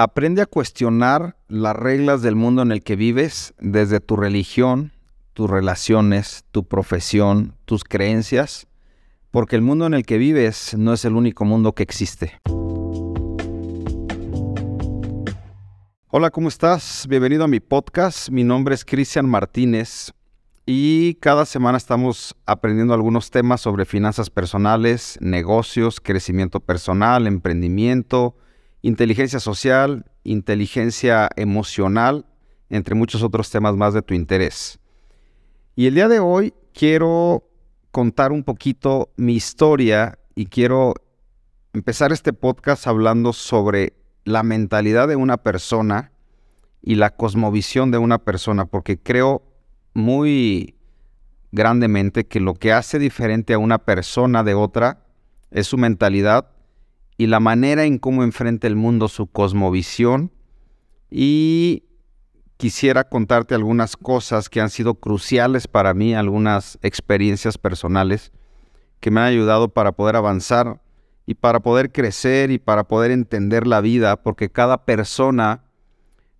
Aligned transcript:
Aprende 0.00 0.42
a 0.42 0.46
cuestionar 0.46 1.34
las 1.48 1.74
reglas 1.74 2.22
del 2.22 2.36
mundo 2.36 2.62
en 2.62 2.70
el 2.70 2.84
que 2.84 2.94
vives 2.94 3.52
desde 3.58 3.98
tu 3.98 4.14
religión, 4.14 4.92
tus 5.32 5.50
relaciones, 5.50 6.44
tu 6.52 6.68
profesión, 6.68 7.56
tus 7.64 7.82
creencias, 7.82 8.68
porque 9.32 9.56
el 9.56 9.62
mundo 9.62 9.86
en 9.86 9.94
el 9.94 10.06
que 10.06 10.16
vives 10.16 10.76
no 10.78 10.92
es 10.92 11.04
el 11.04 11.16
único 11.16 11.44
mundo 11.44 11.74
que 11.74 11.82
existe. 11.82 12.40
Hola, 16.12 16.30
¿cómo 16.30 16.46
estás? 16.46 17.08
Bienvenido 17.08 17.42
a 17.42 17.48
mi 17.48 17.58
podcast. 17.58 18.30
Mi 18.30 18.44
nombre 18.44 18.76
es 18.76 18.84
Cristian 18.84 19.28
Martínez 19.28 20.12
y 20.64 21.14
cada 21.14 21.44
semana 21.44 21.76
estamos 21.76 22.36
aprendiendo 22.46 22.94
algunos 22.94 23.32
temas 23.32 23.62
sobre 23.62 23.84
finanzas 23.84 24.30
personales, 24.30 25.18
negocios, 25.20 26.00
crecimiento 26.00 26.60
personal, 26.60 27.26
emprendimiento, 27.26 28.36
inteligencia 28.82 29.40
social, 29.40 30.04
inteligencia 30.24 31.28
emocional, 31.36 32.26
entre 32.70 32.94
muchos 32.94 33.22
otros 33.22 33.50
temas 33.50 33.74
más 33.76 33.94
de 33.94 34.02
tu 34.02 34.14
interés. 34.14 34.78
Y 35.74 35.86
el 35.86 35.94
día 35.94 36.08
de 36.08 36.20
hoy 36.20 36.54
quiero 36.72 37.48
contar 37.90 38.32
un 38.32 38.44
poquito 38.44 39.10
mi 39.16 39.34
historia 39.34 40.18
y 40.34 40.46
quiero 40.46 40.94
empezar 41.72 42.12
este 42.12 42.32
podcast 42.32 42.86
hablando 42.86 43.32
sobre 43.32 43.94
la 44.24 44.42
mentalidad 44.42 45.08
de 45.08 45.16
una 45.16 45.38
persona 45.38 46.12
y 46.82 46.94
la 46.96 47.10
cosmovisión 47.10 47.90
de 47.90 47.98
una 47.98 48.18
persona, 48.18 48.66
porque 48.66 48.98
creo 48.98 49.42
muy 49.94 50.74
grandemente 51.50 52.26
que 52.26 52.40
lo 52.40 52.54
que 52.54 52.72
hace 52.72 52.98
diferente 52.98 53.54
a 53.54 53.58
una 53.58 53.78
persona 53.78 54.44
de 54.44 54.54
otra 54.54 55.06
es 55.50 55.66
su 55.66 55.78
mentalidad 55.78 56.50
y 57.18 57.26
la 57.26 57.40
manera 57.40 57.84
en 57.84 57.98
cómo 57.98 58.22
enfrenta 58.22 58.68
el 58.68 58.76
mundo 58.76 59.08
su 59.08 59.26
cosmovisión. 59.26 60.32
Y 61.10 61.82
quisiera 62.56 63.08
contarte 63.08 63.54
algunas 63.54 63.96
cosas 63.96 64.48
que 64.48 64.60
han 64.60 64.70
sido 64.70 64.94
cruciales 64.94 65.66
para 65.66 65.94
mí, 65.94 66.14
algunas 66.14 66.78
experiencias 66.80 67.58
personales 67.58 68.32
que 69.00 69.10
me 69.10 69.20
han 69.20 69.26
ayudado 69.26 69.68
para 69.68 69.92
poder 69.92 70.16
avanzar 70.16 70.80
y 71.26 71.34
para 71.34 71.60
poder 71.60 71.92
crecer 71.92 72.50
y 72.52 72.58
para 72.58 72.84
poder 72.84 73.10
entender 73.10 73.66
la 73.66 73.80
vida, 73.80 74.22
porque 74.22 74.50
cada 74.50 74.84
persona 74.84 75.64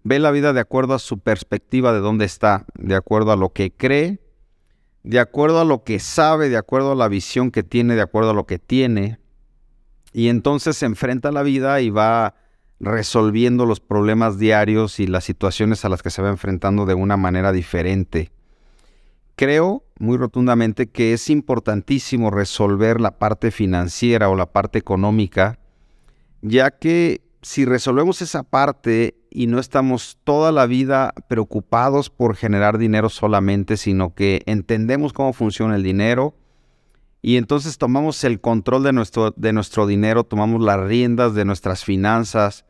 ve 0.04 0.18
la 0.18 0.30
vida 0.30 0.52
de 0.52 0.60
acuerdo 0.60 0.94
a 0.94 0.98
su 0.98 1.18
perspectiva 1.18 1.92
de 1.92 2.00
dónde 2.00 2.24
está, 2.24 2.66
de 2.74 2.94
acuerdo 2.94 3.32
a 3.32 3.36
lo 3.36 3.52
que 3.52 3.72
cree, 3.72 4.20
de 5.02 5.18
acuerdo 5.18 5.60
a 5.60 5.64
lo 5.64 5.82
que 5.82 5.98
sabe, 5.98 6.48
de 6.48 6.56
acuerdo 6.56 6.92
a 6.92 6.96
la 6.96 7.08
visión 7.08 7.50
que 7.50 7.62
tiene, 7.62 7.96
de 7.96 8.02
acuerdo 8.02 8.30
a 8.30 8.34
lo 8.34 8.46
que 8.46 8.58
tiene, 8.58 9.18
y 10.12 10.28
entonces 10.28 10.76
se 10.76 10.86
enfrenta 10.86 11.28
a 11.28 11.32
la 11.32 11.42
vida 11.42 11.80
y 11.80 11.90
va 11.90 12.34
resolviendo 12.80 13.66
los 13.66 13.80
problemas 13.80 14.38
diarios 14.38 15.00
y 15.00 15.06
las 15.06 15.24
situaciones 15.24 15.84
a 15.84 15.88
las 15.88 16.02
que 16.02 16.10
se 16.10 16.22
va 16.22 16.28
enfrentando 16.28 16.86
de 16.86 16.94
una 16.94 17.16
manera 17.16 17.52
diferente. 17.52 18.30
Creo 19.36 19.84
muy 19.98 20.16
rotundamente 20.16 20.88
que 20.88 21.12
es 21.12 21.30
importantísimo 21.30 22.30
resolver 22.30 23.00
la 23.00 23.18
parte 23.18 23.50
financiera 23.50 24.28
o 24.28 24.36
la 24.36 24.46
parte 24.46 24.78
económica, 24.78 25.58
ya 26.42 26.70
que 26.70 27.22
si 27.42 27.64
resolvemos 27.64 28.22
esa 28.22 28.42
parte 28.42 29.14
y 29.30 29.46
no 29.46 29.58
estamos 29.58 30.18
toda 30.24 30.52
la 30.52 30.66
vida 30.66 31.14
preocupados 31.28 32.10
por 32.10 32.36
generar 32.36 32.78
dinero 32.78 33.08
solamente, 33.08 33.76
sino 33.76 34.14
que 34.14 34.42
entendemos 34.46 35.12
cómo 35.12 35.32
funciona 35.32 35.76
el 35.76 35.82
dinero, 35.82 36.34
y 37.20 37.36
entonces 37.36 37.78
tomamos 37.78 38.22
el 38.24 38.40
control 38.40 38.84
de 38.84 38.92
nuestro, 38.92 39.32
de 39.36 39.52
nuestro 39.52 39.86
dinero, 39.86 40.24
tomamos 40.24 40.62
las 40.62 40.80
riendas 40.80 41.34
de 41.34 41.44
nuestras 41.44 41.84
finanzas 41.84 42.64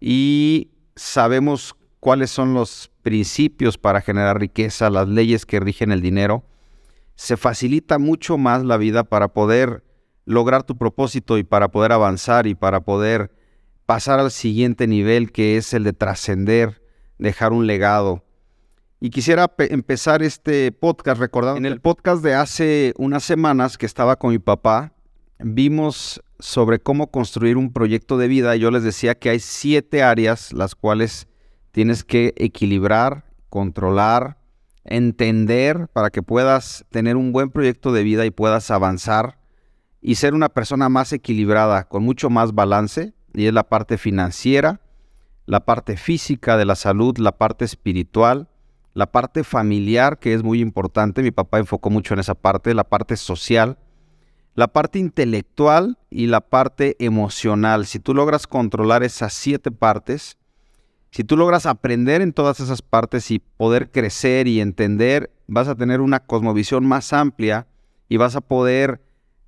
y 0.00 0.70
sabemos 0.96 1.76
cuáles 2.00 2.30
son 2.30 2.54
los 2.54 2.90
principios 3.02 3.78
para 3.78 4.00
generar 4.00 4.40
riqueza, 4.40 4.90
las 4.90 5.08
leyes 5.08 5.46
que 5.46 5.60
rigen 5.60 5.92
el 5.92 6.02
dinero, 6.02 6.44
se 7.14 7.36
facilita 7.36 7.98
mucho 7.98 8.36
más 8.36 8.64
la 8.64 8.76
vida 8.76 9.04
para 9.04 9.28
poder 9.28 9.84
lograr 10.24 10.64
tu 10.64 10.76
propósito 10.76 11.38
y 11.38 11.44
para 11.44 11.68
poder 11.68 11.92
avanzar 11.92 12.46
y 12.46 12.54
para 12.54 12.80
poder 12.80 13.30
pasar 13.86 14.18
al 14.18 14.30
siguiente 14.30 14.86
nivel 14.86 15.30
que 15.30 15.56
es 15.56 15.72
el 15.74 15.84
de 15.84 15.92
trascender, 15.92 16.82
dejar 17.18 17.52
un 17.52 17.66
legado. 17.66 18.24
Y 19.04 19.10
quisiera 19.10 19.52
empezar 19.58 20.22
este 20.22 20.72
podcast 20.72 21.20
recordando, 21.20 21.58
en 21.58 21.66
el 21.66 21.78
podcast 21.78 22.24
de 22.24 22.32
hace 22.32 22.94
unas 22.96 23.22
semanas 23.22 23.76
que 23.76 23.84
estaba 23.84 24.16
con 24.16 24.30
mi 24.30 24.38
papá, 24.38 24.94
vimos 25.38 26.22
sobre 26.38 26.78
cómo 26.78 27.10
construir 27.10 27.58
un 27.58 27.70
proyecto 27.70 28.16
de 28.16 28.28
vida. 28.28 28.56
Yo 28.56 28.70
les 28.70 28.82
decía 28.82 29.14
que 29.14 29.28
hay 29.28 29.40
siete 29.40 30.02
áreas 30.02 30.54
las 30.54 30.74
cuales 30.74 31.28
tienes 31.70 32.02
que 32.02 32.32
equilibrar, 32.38 33.26
controlar, 33.50 34.38
entender 34.84 35.86
para 35.92 36.08
que 36.08 36.22
puedas 36.22 36.86
tener 36.88 37.16
un 37.16 37.30
buen 37.30 37.50
proyecto 37.50 37.92
de 37.92 38.04
vida 38.04 38.24
y 38.24 38.30
puedas 38.30 38.70
avanzar 38.70 39.38
y 40.00 40.14
ser 40.14 40.32
una 40.32 40.48
persona 40.48 40.88
más 40.88 41.12
equilibrada, 41.12 41.88
con 41.88 42.04
mucho 42.04 42.30
más 42.30 42.54
balance. 42.54 43.12
Y 43.34 43.44
es 43.44 43.52
la 43.52 43.64
parte 43.64 43.98
financiera, 43.98 44.80
la 45.44 45.66
parte 45.66 45.98
física 45.98 46.56
de 46.56 46.64
la 46.64 46.74
salud, 46.74 47.18
la 47.18 47.32
parte 47.36 47.66
espiritual 47.66 48.48
la 48.94 49.10
parte 49.10 49.42
familiar, 49.42 50.18
que 50.18 50.34
es 50.34 50.42
muy 50.42 50.60
importante, 50.60 51.22
mi 51.22 51.32
papá 51.32 51.58
enfocó 51.58 51.90
mucho 51.90 52.14
en 52.14 52.20
esa 52.20 52.34
parte, 52.34 52.74
la 52.74 52.84
parte 52.84 53.16
social, 53.16 53.76
la 54.54 54.68
parte 54.68 55.00
intelectual 55.00 55.98
y 56.10 56.28
la 56.28 56.40
parte 56.40 56.96
emocional. 57.00 57.86
Si 57.86 57.98
tú 57.98 58.14
logras 58.14 58.46
controlar 58.46 59.02
esas 59.02 59.32
siete 59.32 59.72
partes, 59.72 60.38
si 61.10 61.24
tú 61.24 61.36
logras 61.36 61.66
aprender 61.66 62.22
en 62.22 62.32
todas 62.32 62.60
esas 62.60 62.82
partes 62.82 63.30
y 63.32 63.40
poder 63.40 63.90
crecer 63.90 64.46
y 64.46 64.60
entender, 64.60 65.32
vas 65.48 65.66
a 65.66 65.74
tener 65.74 66.00
una 66.00 66.20
cosmovisión 66.20 66.86
más 66.86 67.12
amplia 67.12 67.66
y 68.08 68.16
vas 68.16 68.36
a 68.36 68.40
poder 68.40 69.00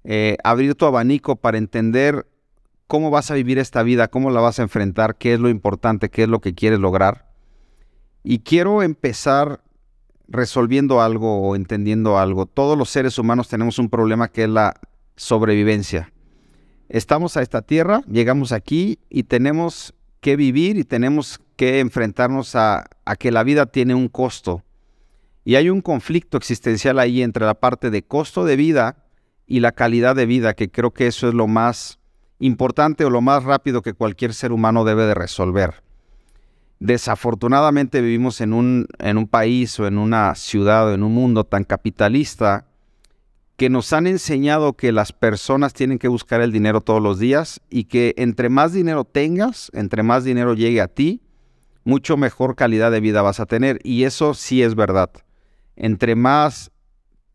eh, 0.02 0.36
abrir 0.42 0.74
tu 0.74 0.86
abanico 0.86 1.36
para 1.36 1.58
entender 1.58 2.26
cómo 2.88 3.10
vas 3.10 3.30
a 3.30 3.34
vivir 3.34 3.58
esta 3.58 3.84
vida, 3.84 4.08
cómo 4.08 4.30
la 4.30 4.40
vas 4.40 4.58
a 4.58 4.62
enfrentar, 4.62 5.16
qué 5.16 5.34
es 5.34 5.40
lo 5.40 5.48
importante, 5.48 6.08
qué 6.08 6.24
es 6.24 6.28
lo 6.28 6.40
que 6.40 6.54
quieres 6.54 6.80
lograr. 6.80 7.25
Y 8.28 8.40
quiero 8.40 8.82
empezar 8.82 9.60
resolviendo 10.26 11.00
algo 11.00 11.42
o 11.42 11.54
entendiendo 11.54 12.18
algo. 12.18 12.46
Todos 12.46 12.76
los 12.76 12.90
seres 12.90 13.20
humanos 13.20 13.46
tenemos 13.46 13.78
un 13.78 13.88
problema 13.88 14.26
que 14.26 14.42
es 14.42 14.48
la 14.48 14.74
sobrevivencia. 15.14 16.12
Estamos 16.88 17.36
a 17.36 17.42
esta 17.42 17.62
tierra, 17.62 18.02
llegamos 18.10 18.50
aquí 18.50 18.98
y 19.08 19.22
tenemos 19.22 19.94
que 20.20 20.34
vivir 20.34 20.76
y 20.76 20.82
tenemos 20.82 21.40
que 21.54 21.78
enfrentarnos 21.78 22.56
a, 22.56 22.88
que 23.16 23.30
la 23.30 23.44
vida 23.44 23.66
tiene 23.66 23.94
un 23.94 24.08
costo. 24.08 24.64
Y 25.44 25.54
hay 25.54 25.70
un 25.70 25.80
conflicto 25.80 26.36
existencial 26.36 26.98
ahí 26.98 27.22
entre 27.22 27.46
la 27.46 27.54
parte 27.54 27.90
de 27.90 28.02
costo 28.02 28.44
de 28.44 28.56
vida 28.56 29.04
y 29.46 29.60
la 29.60 29.70
calidad 29.70 30.16
de 30.16 30.26
vida, 30.26 30.54
que 30.54 30.68
creo 30.68 30.90
que 30.90 31.06
eso 31.06 31.28
es 31.28 31.34
lo 31.34 31.46
más 31.46 32.00
importante 32.40 33.04
o 33.04 33.10
lo 33.10 33.20
más 33.20 33.44
rápido 33.44 33.82
que 33.82 33.94
cualquier 33.94 34.34
ser 34.34 34.50
humano 34.50 34.84
debe 34.84 35.04
de 35.06 35.14
resolver. 35.14 35.85
Desafortunadamente 36.78 38.00
vivimos 38.00 38.40
en 38.40 38.52
un, 38.52 38.86
en 38.98 39.18
un 39.18 39.26
país 39.26 39.78
o 39.80 39.86
en 39.86 39.98
una 39.98 40.34
ciudad 40.34 40.88
o 40.88 40.94
en 40.94 41.02
un 41.02 41.14
mundo 41.14 41.44
tan 41.44 41.64
capitalista 41.64 42.66
que 43.56 43.70
nos 43.70 43.92
han 43.94 44.06
enseñado 44.06 44.74
que 44.74 44.92
las 44.92 45.12
personas 45.12 45.72
tienen 45.72 45.98
que 45.98 46.08
buscar 46.08 46.42
el 46.42 46.52
dinero 46.52 46.82
todos 46.82 47.02
los 47.02 47.18
días 47.18 47.60
y 47.70 47.84
que 47.84 48.14
entre 48.18 48.50
más 48.50 48.72
dinero 48.74 49.04
tengas, 49.04 49.70
entre 49.72 50.02
más 50.02 50.24
dinero 50.24 50.54
llegue 50.54 50.82
a 50.82 50.88
ti, 50.88 51.22
mucho 51.84 52.16
mejor 52.18 52.54
calidad 52.54 52.90
de 52.90 53.00
vida 53.00 53.22
vas 53.22 53.40
a 53.40 53.46
tener. 53.46 53.80
Y 53.82 54.04
eso 54.04 54.34
sí 54.34 54.62
es 54.62 54.74
verdad. 54.74 55.10
Entre 55.76 56.16
más 56.16 56.70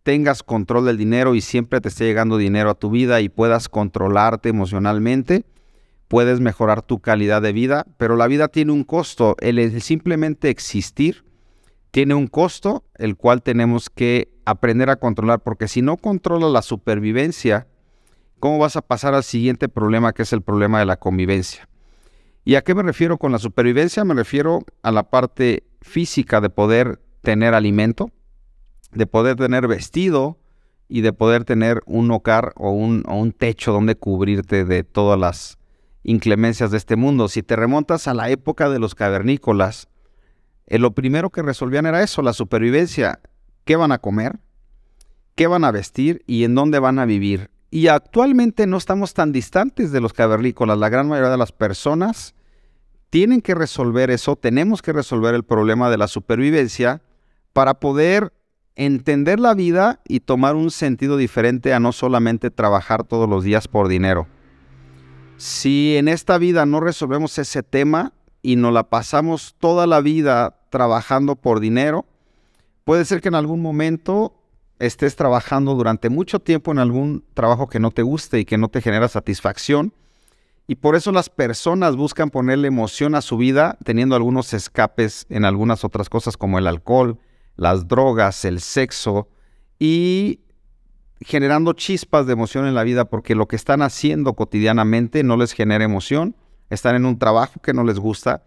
tengas 0.04 0.44
control 0.44 0.86
del 0.86 0.98
dinero 0.98 1.34
y 1.34 1.42
siempre 1.42 1.82
te 1.82 1.90
esté 1.90 2.06
llegando 2.06 2.38
dinero 2.38 2.70
a 2.70 2.76
tu 2.76 2.92
vida 2.92 3.22
y 3.22 3.30
puedas 3.30 3.70
controlarte 3.70 4.50
emocionalmente, 4.50 5.46
puedes 6.12 6.42
mejorar 6.42 6.82
tu 6.82 7.00
calidad 7.00 7.42
de 7.42 7.54
vida, 7.54 7.86
pero 7.96 8.18
la 8.18 8.28
vida 8.28 8.50
tiene 8.50 8.74
un 8.74 8.84
costo. 8.84 9.38
El, 9.40 9.82
simplemente 9.82 10.50
existir 10.50 11.24
tiene 11.90 12.16
un 12.16 12.28
costo, 12.28 12.84
el 12.96 13.16
cual 13.16 13.42
tenemos 13.42 13.90
que 13.90 14.30
aprender 14.44 14.90
a 14.90 14.98
controlar, 14.98 15.40
porque 15.40 15.70
si 15.70 15.82
no 15.82 15.96
controlas 15.96 16.52
la 16.52 16.64
supervivencia, 16.64 17.66
¿cómo 18.42 18.60
vas 18.60 18.76
a 18.76 18.82
pasar 18.82 19.14
al 19.14 19.24
siguiente 19.24 19.70
problema, 19.70 20.12
que 20.12 20.24
es 20.24 20.34
el 20.34 20.42
problema 20.42 20.80
de 20.80 20.86
la 20.86 20.98
convivencia? 20.98 21.70
¿Y 22.44 22.56
a 22.56 22.62
qué 22.62 22.76
me 22.76 22.84
refiero 22.84 23.18
con 23.18 23.32
la 23.32 23.40
supervivencia? 23.40 24.04
Me 24.04 24.14
refiero 24.14 24.66
a 24.84 24.92
la 24.92 25.04
parte 25.10 25.64
física 25.80 26.42
de 26.42 26.50
poder 26.50 27.00
tener 27.22 27.54
alimento, 27.54 28.12
de 28.92 29.08
poder 29.08 29.38
tener 29.38 29.66
vestido 29.66 30.40
y 30.90 31.00
de 31.00 31.14
poder 31.14 31.46
tener 31.46 31.82
un 31.86 32.12
hogar 32.12 32.52
o 32.58 32.72
un, 32.72 33.06
o 33.08 33.16
un 33.16 33.32
techo 33.32 33.72
donde 33.72 33.96
cubrirte 33.96 34.66
de 34.66 34.84
todas 34.84 35.18
las 35.18 35.61
inclemencias 36.04 36.72
de 36.72 36.78
este 36.78 36.96
mundo. 36.96 37.28
Si 37.28 37.44
te 37.44 37.56
remontas 37.56 38.08
a 38.08 38.14
la 38.14 38.30
época 38.30 38.70
de 38.70 38.80
los 38.80 38.96
cavernícolas, 38.96 39.88
eh, 40.68 40.80
lo 40.80 40.92
primero 40.92 41.30
que 41.30 41.42
resolvían 41.42 41.86
era 41.86 42.02
eso, 42.02 42.22
la 42.22 42.34
supervivencia. 42.34 43.20
¿Qué 43.66 43.76
van 43.76 43.92
a 43.92 44.00
comer? 44.00 44.40
¿Qué 45.36 45.48
van 45.48 45.64
a 45.64 45.72
vestir? 45.72 46.24
¿Y 46.28 46.44
en 46.44 46.56
dónde 46.56 46.80
van 46.80 47.00
a 47.00 47.06
vivir? 47.06 47.52
Y 47.70 47.88
actualmente 47.88 48.68
no 48.68 48.78
estamos 48.78 49.14
tan 49.14 49.32
distantes 49.32 49.92
de 49.92 50.02
los 50.02 50.14
cavernícolas. 50.14 50.78
La 50.78 50.90
gran 50.90 51.08
mayoría 51.08 51.32
de 51.32 51.38
las 51.38 51.52
personas 51.52 52.36
tienen 53.10 53.42
que 53.42 53.56
resolver 53.56 54.10
eso, 54.10 54.36
tenemos 54.36 54.82
que 54.82 54.94
resolver 54.94 55.36
el 55.36 55.44
problema 55.44 55.90
de 55.90 55.98
la 55.98 56.08
supervivencia 56.08 57.02
para 57.54 57.76
poder 57.76 58.34
entender 58.76 59.40
la 59.40 59.54
vida 59.54 60.00
y 60.08 60.22
tomar 60.22 60.56
un 60.56 60.72
sentido 60.72 61.18
diferente 61.18 61.74
a 61.74 61.80
no 61.80 61.92
solamente 61.92 62.50
trabajar 62.52 63.04
todos 63.04 63.30
los 63.30 63.44
días 63.44 63.68
por 63.68 63.88
dinero. 63.90 64.28
Si 65.42 65.98
en 65.98 66.08
esta 66.08 66.38
vida 66.38 66.68
no 66.68 66.82
resolvemos 66.82 67.36
ese 67.40 67.64
tema 67.64 68.14
y 68.44 68.58
nos 68.58 68.72
la 68.72 68.92
pasamos 68.92 69.56
toda 69.58 69.88
la 69.88 70.00
vida 70.00 70.60
trabajando 70.70 71.36
por 71.36 71.60
dinero, 71.60 72.06
puede 72.84 73.06
ser 73.06 73.22
que 73.22 73.30
en 73.30 73.34
algún 73.34 73.60
momento 73.60 74.36
estés 74.78 75.16
trabajando 75.16 75.74
durante 75.74 76.10
mucho 76.10 76.42
tiempo 76.42 76.72
en 76.72 76.78
algún 76.78 77.26
trabajo 77.34 77.68
que 77.70 77.80
no 77.80 77.90
te 77.90 78.04
guste 78.04 78.40
y 78.40 78.46
que 78.46 78.60
no 78.60 78.68
te 78.68 78.82
genera 78.82 79.08
satisfacción. 79.08 79.96
Y 80.68 80.76
por 80.76 80.96
eso 80.96 81.12
las 81.12 81.32
personas 81.32 81.96
buscan 81.96 82.30
ponerle 82.30 82.68
emoción 82.68 83.16
a 83.16 83.24
su 83.24 83.38
vida 83.38 83.80
teniendo 83.84 84.16
algunos 84.16 84.54
escapes 84.54 85.26
en 85.30 85.44
algunas 85.44 85.84
otras 85.84 86.08
cosas 86.08 86.38
como 86.38 86.60
el 86.60 86.68
alcohol, 86.68 87.18
las 87.56 87.88
drogas, 87.88 88.46
el 88.46 88.60
sexo 88.60 89.28
y 89.80 90.42
generando 91.22 91.74
chispas 91.74 92.26
de 92.26 92.34
emoción 92.34 92.66
en 92.66 92.76
la 92.76 92.84
vida 92.84 93.06
porque 93.06 93.36
lo 93.36 93.48
que 93.48 93.56
están 93.56 93.82
haciendo 93.82 94.34
cotidianamente 94.34 95.24
no 95.24 95.38
les 95.38 95.54
genera 95.54 95.84
emoción, 95.84 96.36
están 96.70 96.96
en 96.96 97.06
un 97.06 97.20
trabajo 97.20 97.62
que 97.62 97.74
no 97.74 97.84
les 97.84 98.00
gusta 98.00 98.44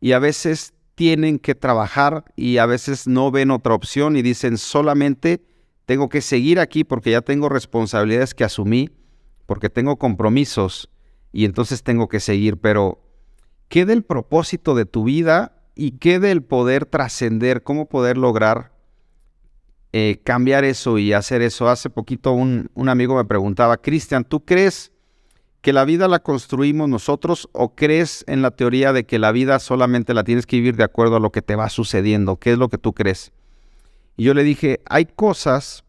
y 0.00 0.12
a 0.12 0.18
veces 0.18 0.74
tienen 0.94 1.38
que 1.38 1.54
trabajar 1.54 2.24
y 2.36 2.58
a 2.58 2.66
veces 2.66 3.06
no 3.06 3.30
ven 3.30 3.50
otra 3.50 3.74
opción 3.74 4.16
y 4.16 4.22
dicen 4.22 4.58
solamente 4.58 5.44
tengo 5.86 6.08
que 6.08 6.20
seguir 6.20 6.60
aquí 6.60 6.84
porque 6.84 7.10
ya 7.10 7.22
tengo 7.22 7.48
responsabilidades 7.48 8.34
que 8.34 8.44
asumí, 8.44 8.90
porque 9.46 9.68
tengo 9.68 9.96
compromisos 9.96 10.90
y 11.32 11.44
entonces 11.44 11.82
tengo 11.82 12.08
que 12.08 12.20
seguir, 12.20 12.58
pero 12.58 13.02
¿qué 13.68 13.84
del 13.84 14.04
propósito 14.04 14.74
de 14.74 14.84
tu 14.84 15.04
vida 15.04 15.62
y 15.74 15.92
qué 15.92 16.20
del 16.20 16.42
poder 16.42 16.86
trascender, 16.86 17.62
cómo 17.62 17.88
poder 17.88 18.16
lograr 18.16 18.71
eh, 19.92 20.20
cambiar 20.24 20.64
eso 20.64 20.98
y 20.98 21.12
hacer 21.12 21.42
eso? 21.42 21.68
Hace 21.68 21.90
poquito 21.90 22.32
un, 22.32 22.70
un 22.74 22.88
amigo 22.88 23.16
me 23.16 23.24
preguntaba, 23.24 23.76
Cristian, 23.76 24.24
¿tú 24.24 24.44
crees 24.44 24.92
que 25.60 25.72
la 25.72 25.84
vida 25.84 26.08
la 26.08 26.18
construimos 26.18 26.88
nosotros 26.88 27.48
o 27.52 27.74
crees 27.74 28.24
en 28.26 28.42
la 28.42 28.50
teoría 28.50 28.92
de 28.92 29.04
que 29.04 29.18
la 29.18 29.30
vida 29.32 29.58
solamente 29.60 30.12
la 30.12 30.24
tienes 30.24 30.44
que 30.44 30.56
vivir 30.56 30.76
de 30.76 30.84
acuerdo 30.84 31.16
a 31.16 31.20
lo 31.20 31.30
que 31.30 31.42
te 31.42 31.56
va 31.56 31.68
sucediendo? 31.68 32.36
¿Qué 32.36 32.52
es 32.52 32.58
lo 32.58 32.68
que 32.68 32.78
tú 32.78 32.92
crees? 32.92 33.32
Y 34.16 34.24
yo 34.24 34.34
le 34.34 34.42
dije, 34.42 34.80
hay 34.86 35.06
cosas 35.06 35.84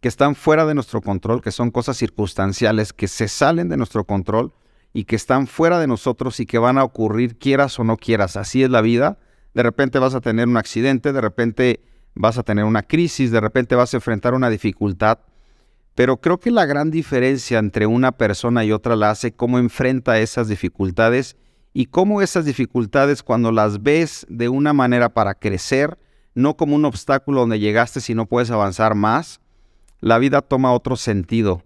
que 0.00 0.08
están 0.08 0.34
fuera 0.34 0.66
de 0.66 0.74
nuestro 0.74 1.00
control, 1.00 1.40
que 1.40 1.50
son 1.50 1.70
cosas 1.70 1.96
circunstanciales, 1.96 2.92
que 2.92 3.08
se 3.08 3.26
salen 3.26 3.68
de 3.68 3.76
nuestro 3.76 4.04
control 4.04 4.52
y 4.92 5.04
que 5.04 5.16
están 5.16 5.46
fuera 5.46 5.78
de 5.78 5.86
nosotros 5.86 6.38
y 6.40 6.46
que 6.46 6.58
van 6.58 6.78
a 6.78 6.84
ocurrir 6.84 7.38
quieras 7.38 7.78
o 7.78 7.84
no 7.84 7.96
quieras. 7.96 8.36
Así 8.36 8.62
es 8.62 8.70
la 8.70 8.80
vida. 8.80 9.18
De 9.54 9.62
repente 9.62 9.98
vas 9.98 10.14
a 10.14 10.20
tener 10.20 10.46
un 10.46 10.56
accidente, 10.56 11.12
de 11.12 11.20
repente 11.20 11.80
vas 12.14 12.38
a 12.38 12.42
tener 12.42 12.64
una 12.64 12.82
crisis, 12.82 13.30
de 13.30 13.40
repente 13.40 13.74
vas 13.74 13.92
a 13.92 13.96
enfrentar 13.96 14.34
una 14.34 14.50
dificultad. 14.50 15.18
Pero 15.94 16.16
creo 16.20 16.38
que 16.38 16.50
la 16.50 16.66
gran 16.66 16.90
diferencia 16.90 17.58
entre 17.58 17.86
una 17.86 18.12
persona 18.12 18.64
y 18.64 18.72
otra 18.72 18.96
la 18.96 19.10
hace 19.10 19.32
cómo 19.32 19.58
enfrenta 19.58 20.18
esas 20.18 20.48
dificultades 20.48 21.36
y 21.72 21.86
cómo 21.86 22.22
esas 22.22 22.44
dificultades 22.44 23.22
cuando 23.22 23.52
las 23.52 23.82
ves 23.82 24.26
de 24.28 24.48
una 24.48 24.72
manera 24.72 25.14
para 25.14 25.34
crecer, 25.34 25.98
no 26.34 26.56
como 26.56 26.74
un 26.74 26.84
obstáculo 26.84 27.40
donde 27.40 27.60
llegaste 27.60 28.00
si 28.00 28.14
no 28.14 28.26
puedes 28.26 28.50
avanzar 28.50 28.94
más, 28.94 29.40
la 30.00 30.18
vida 30.18 30.42
toma 30.42 30.72
otro 30.72 30.96
sentido. 30.96 31.62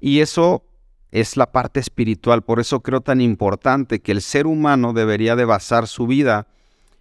Y 0.00 0.20
eso 0.20 0.64
es 1.10 1.36
la 1.36 1.52
parte 1.52 1.80
espiritual. 1.80 2.42
Por 2.42 2.60
eso 2.60 2.80
creo 2.80 3.00
tan 3.00 3.20
importante 3.20 4.00
que 4.00 4.12
el 4.12 4.22
ser 4.22 4.46
humano 4.46 4.92
debería 4.92 5.36
de 5.36 5.44
basar 5.44 5.86
su 5.86 6.06
vida 6.06 6.48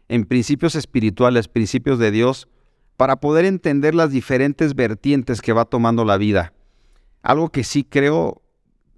en 0.08 0.26
principios 0.26 0.76
espirituales, 0.76 1.48
principios 1.48 1.98
de 1.98 2.12
Dios, 2.12 2.48
para 2.98 3.18
poder 3.18 3.46
entender 3.46 3.96
las 3.96 4.12
diferentes 4.12 4.76
vertientes 4.76 5.42
que 5.42 5.54
va 5.54 5.66
tomando 5.66 6.06
la 6.06 6.18
vida. 6.18 6.54
Algo 7.22 7.50
que 7.50 7.64
sí 7.64 7.84
creo 7.84 8.42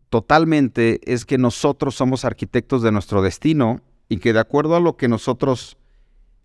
totalmente 0.10 1.00
es 1.12 1.26
que 1.26 1.38
nosotros 1.38 1.96
somos 1.96 2.26
arquitectos 2.26 2.82
de 2.82 2.92
nuestro 2.92 3.22
destino 3.22 3.82
y 4.10 4.18
que 4.18 4.34
de 4.34 4.40
acuerdo 4.40 4.76
a 4.76 4.80
lo 4.80 4.98
que 4.98 5.08
nosotros 5.08 5.78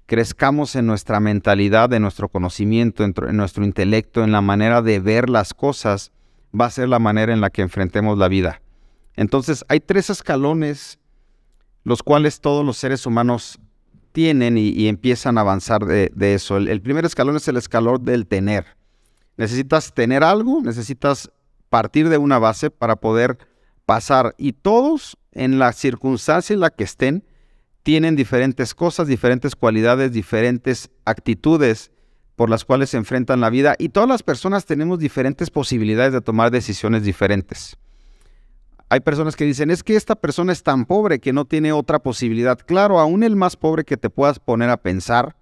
crezcamos 0.06 0.74
en 0.74 0.86
nuestra 0.86 1.20
mentalidad, 1.20 1.92
en 1.92 2.02
nuestro 2.02 2.28
conocimiento, 2.28 3.04
en, 3.04 3.14
nuestro 3.36 3.64
intelecto, 3.64 4.24
en 4.24 4.32
la 4.32 4.40
manera 4.40 4.82
de 4.82 4.98
ver 4.98 5.30
las 5.30 5.54
cosas, 5.54 6.10
va 6.58 6.66
a 6.66 6.70
ser 6.70 6.88
la 6.88 6.98
manera 6.98 7.32
en 7.32 7.40
la 7.40 7.50
que 7.50 7.62
enfrentemos 7.62 8.18
la 8.18 8.26
vida. 8.26 8.60
Entonces 9.14 9.64
hay 9.68 9.80
tres 9.80 10.10
escalones 10.10 10.98
los 11.84 12.02
cuales 12.02 12.40
todos 12.40 12.64
los 12.64 12.76
seres 12.76 13.06
humanos 13.06 13.60
tienen 14.12 14.58
y, 14.58 14.88
empiezan 14.88 15.38
a 15.38 15.42
avanzar 15.42 15.84
de, 15.84 16.34
eso. 16.34 16.56
el, 16.56 16.82
primer 16.82 17.04
escalón 17.04 17.36
es 17.36 17.48
el 17.48 17.56
escalón 17.56 18.04
del 18.04 18.26
tener. 18.26 18.66
Necesitas 19.36 19.94
tener 19.94 20.22
algo, 20.22 20.60
necesitas 20.62 21.30
partir 21.68 22.08
de 22.08 22.18
una 22.18 22.38
base 22.38 22.70
para 22.70 22.96
poder 22.96 23.38
pasar. 23.86 24.34
Y 24.36 24.52
todos, 24.52 25.16
en 25.32 25.58
la 25.58 25.72
circunstancia 25.72 26.52
en 26.52 26.60
la 26.60 26.70
que 26.70 26.84
estén, 26.84 27.24
tienen 27.82 28.16
diferentes 28.16 28.74
cosas, 28.74 29.08
diferentes 29.08 29.56
cualidades, 29.56 30.12
diferentes 30.12 30.90
actitudes 31.04 31.90
por 32.36 32.50
las 32.50 32.64
cuales 32.64 32.90
se 32.90 32.96
enfrentan 32.96 33.40
la 33.40 33.50
vida 33.50 33.76
y 33.78 33.90
todas 33.90 34.08
las 34.08 34.22
personas 34.22 34.64
tenemos 34.64 34.98
diferentes 34.98 35.50
posibilidades 35.50 36.12
de 36.12 36.20
tomar 36.20 36.50
decisiones 36.50 37.02
diferentes. 37.02 37.76
Hay 38.90 39.00
personas 39.00 39.36
que 39.36 39.44
dicen, 39.44 39.70
es 39.70 39.82
que 39.82 39.96
esta 39.96 40.16
persona 40.16 40.52
es 40.52 40.62
tan 40.62 40.84
pobre 40.84 41.20
que 41.20 41.32
no 41.32 41.46
tiene 41.46 41.72
otra 41.72 42.00
posibilidad. 42.00 42.58
Claro, 42.58 43.00
aún 43.00 43.22
el 43.22 43.36
más 43.36 43.56
pobre 43.56 43.84
que 43.84 43.96
te 43.96 44.10
puedas 44.10 44.38
poner 44.38 44.68
a 44.68 44.82
pensar, 44.82 45.36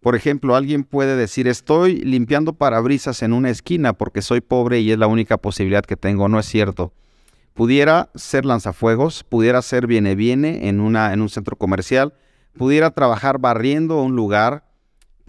por 0.00 0.14
ejemplo, 0.14 0.54
alguien 0.54 0.84
puede 0.84 1.16
decir, 1.16 1.48
estoy 1.48 1.96
limpiando 1.96 2.52
parabrisas 2.52 3.22
en 3.22 3.32
una 3.32 3.50
esquina 3.50 3.94
porque 3.94 4.22
soy 4.22 4.40
pobre 4.40 4.80
y 4.80 4.92
es 4.92 4.98
la 4.98 5.08
única 5.08 5.38
posibilidad 5.38 5.84
que 5.84 5.96
tengo. 5.96 6.28
No 6.28 6.38
es 6.38 6.46
cierto 6.46 6.92
pudiera 7.60 8.08
ser 8.14 8.46
lanzafuegos, 8.46 9.22
pudiera 9.22 9.60
ser 9.60 9.86
viene 9.86 10.14
viene 10.14 10.68
en, 10.68 10.80
una, 10.80 11.12
en 11.12 11.20
un 11.20 11.28
centro 11.28 11.56
comercial, 11.56 12.14
pudiera 12.56 12.90
trabajar 12.90 13.38
barriendo 13.38 14.02
un 14.02 14.16
lugar, 14.16 14.64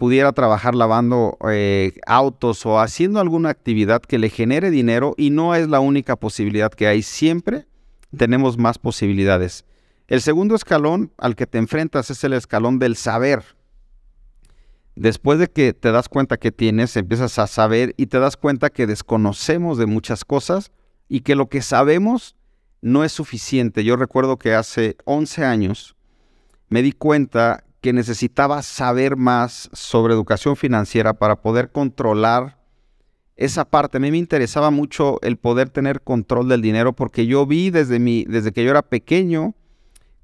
pudiera 0.02 0.32
trabajar 0.32 0.74
lavando 0.74 1.38
eh, 1.48 1.92
autos 2.08 2.66
o 2.66 2.80
haciendo 2.80 3.20
alguna 3.20 3.50
actividad 3.50 4.02
que 4.02 4.18
le 4.18 4.30
genere 4.30 4.72
dinero 4.72 5.14
y 5.16 5.30
no 5.30 5.54
es 5.54 5.68
la 5.68 5.78
única 5.78 6.16
posibilidad 6.16 6.72
que 6.72 6.88
hay. 6.88 7.02
Siempre 7.02 7.68
tenemos 8.16 8.58
más 8.58 8.78
posibilidades. 8.78 9.64
El 10.08 10.20
segundo 10.20 10.56
escalón 10.56 11.12
al 11.18 11.36
que 11.36 11.46
te 11.46 11.58
enfrentas 11.58 12.10
es 12.10 12.24
el 12.24 12.32
escalón 12.32 12.80
del 12.80 12.96
saber. 12.96 13.44
Después 14.96 15.38
de 15.38 15.46
que 15.46 15.72
te 15.72 15.92
das 15.92 16.08
cuenta 16.08 16.36
que 16.36 16.50
tienes, 16.50 16.96
empiezas 16.96 17.38
a 17.38 17.46
saber 17.46 17.94
y 17.96 18.06
te 18.06 18.18
das 18.18 18.36
cuenta 18.36 18.70
que 18.70 18.88
desconocemos 18.88 19.78
de 19.78 19.86
muchas 19.86 20.24
cosas 20.24 20.72
y 21.08 21.20
que 21.20 21.36
lo 21.36 21.48
que 21.48 21.62
sabemos 21.62 22.34
no 22.80 23.04
es 23.04 23.12
suficiente. 23.12 23.84
Yo 23.84 23.94
recuerdo 23.94 24.36
que 24.36 24.52
hace 24.52 24.96
11 25.04 25.44
años 25.44 25.94
me 26.70 26.82
di 26.82 26.90
cuenta 26.90 27.62
que 27.82 27.92
necesitaba 27.92 28.62
saber 28.62 29.16
más 29.16 29.68
sobre 29.72 30.14
educación 30.14 30.56
financiera 30.56 31.14
para 31.14 31.42
poder 31.42 31.72
controlar 31.72 32.56
esa 33.36 33.64
parte. 33.64 33.96
A 33.96 34.00
mí 34.00 34.12
me 34.12 34.18
interesaba 34.18 34.70
mucho 34.70 35.20
el 35.22 35.36
poder 35.36 35.68
tener 35.68 36.00
control 36.00 36.48
del 36.48 36.62
dinero 36.62 36.92
porque 36.92 37.26
yo 37.26 37.44
vi 37.44 37.70
desde, 37.70 37.98
mi, 37.98 38.24
desde 38.24 38.52
que 38.52 38.62
yo 38.62 38.70
era 38.70 38.82
pequeño 38.82 39.56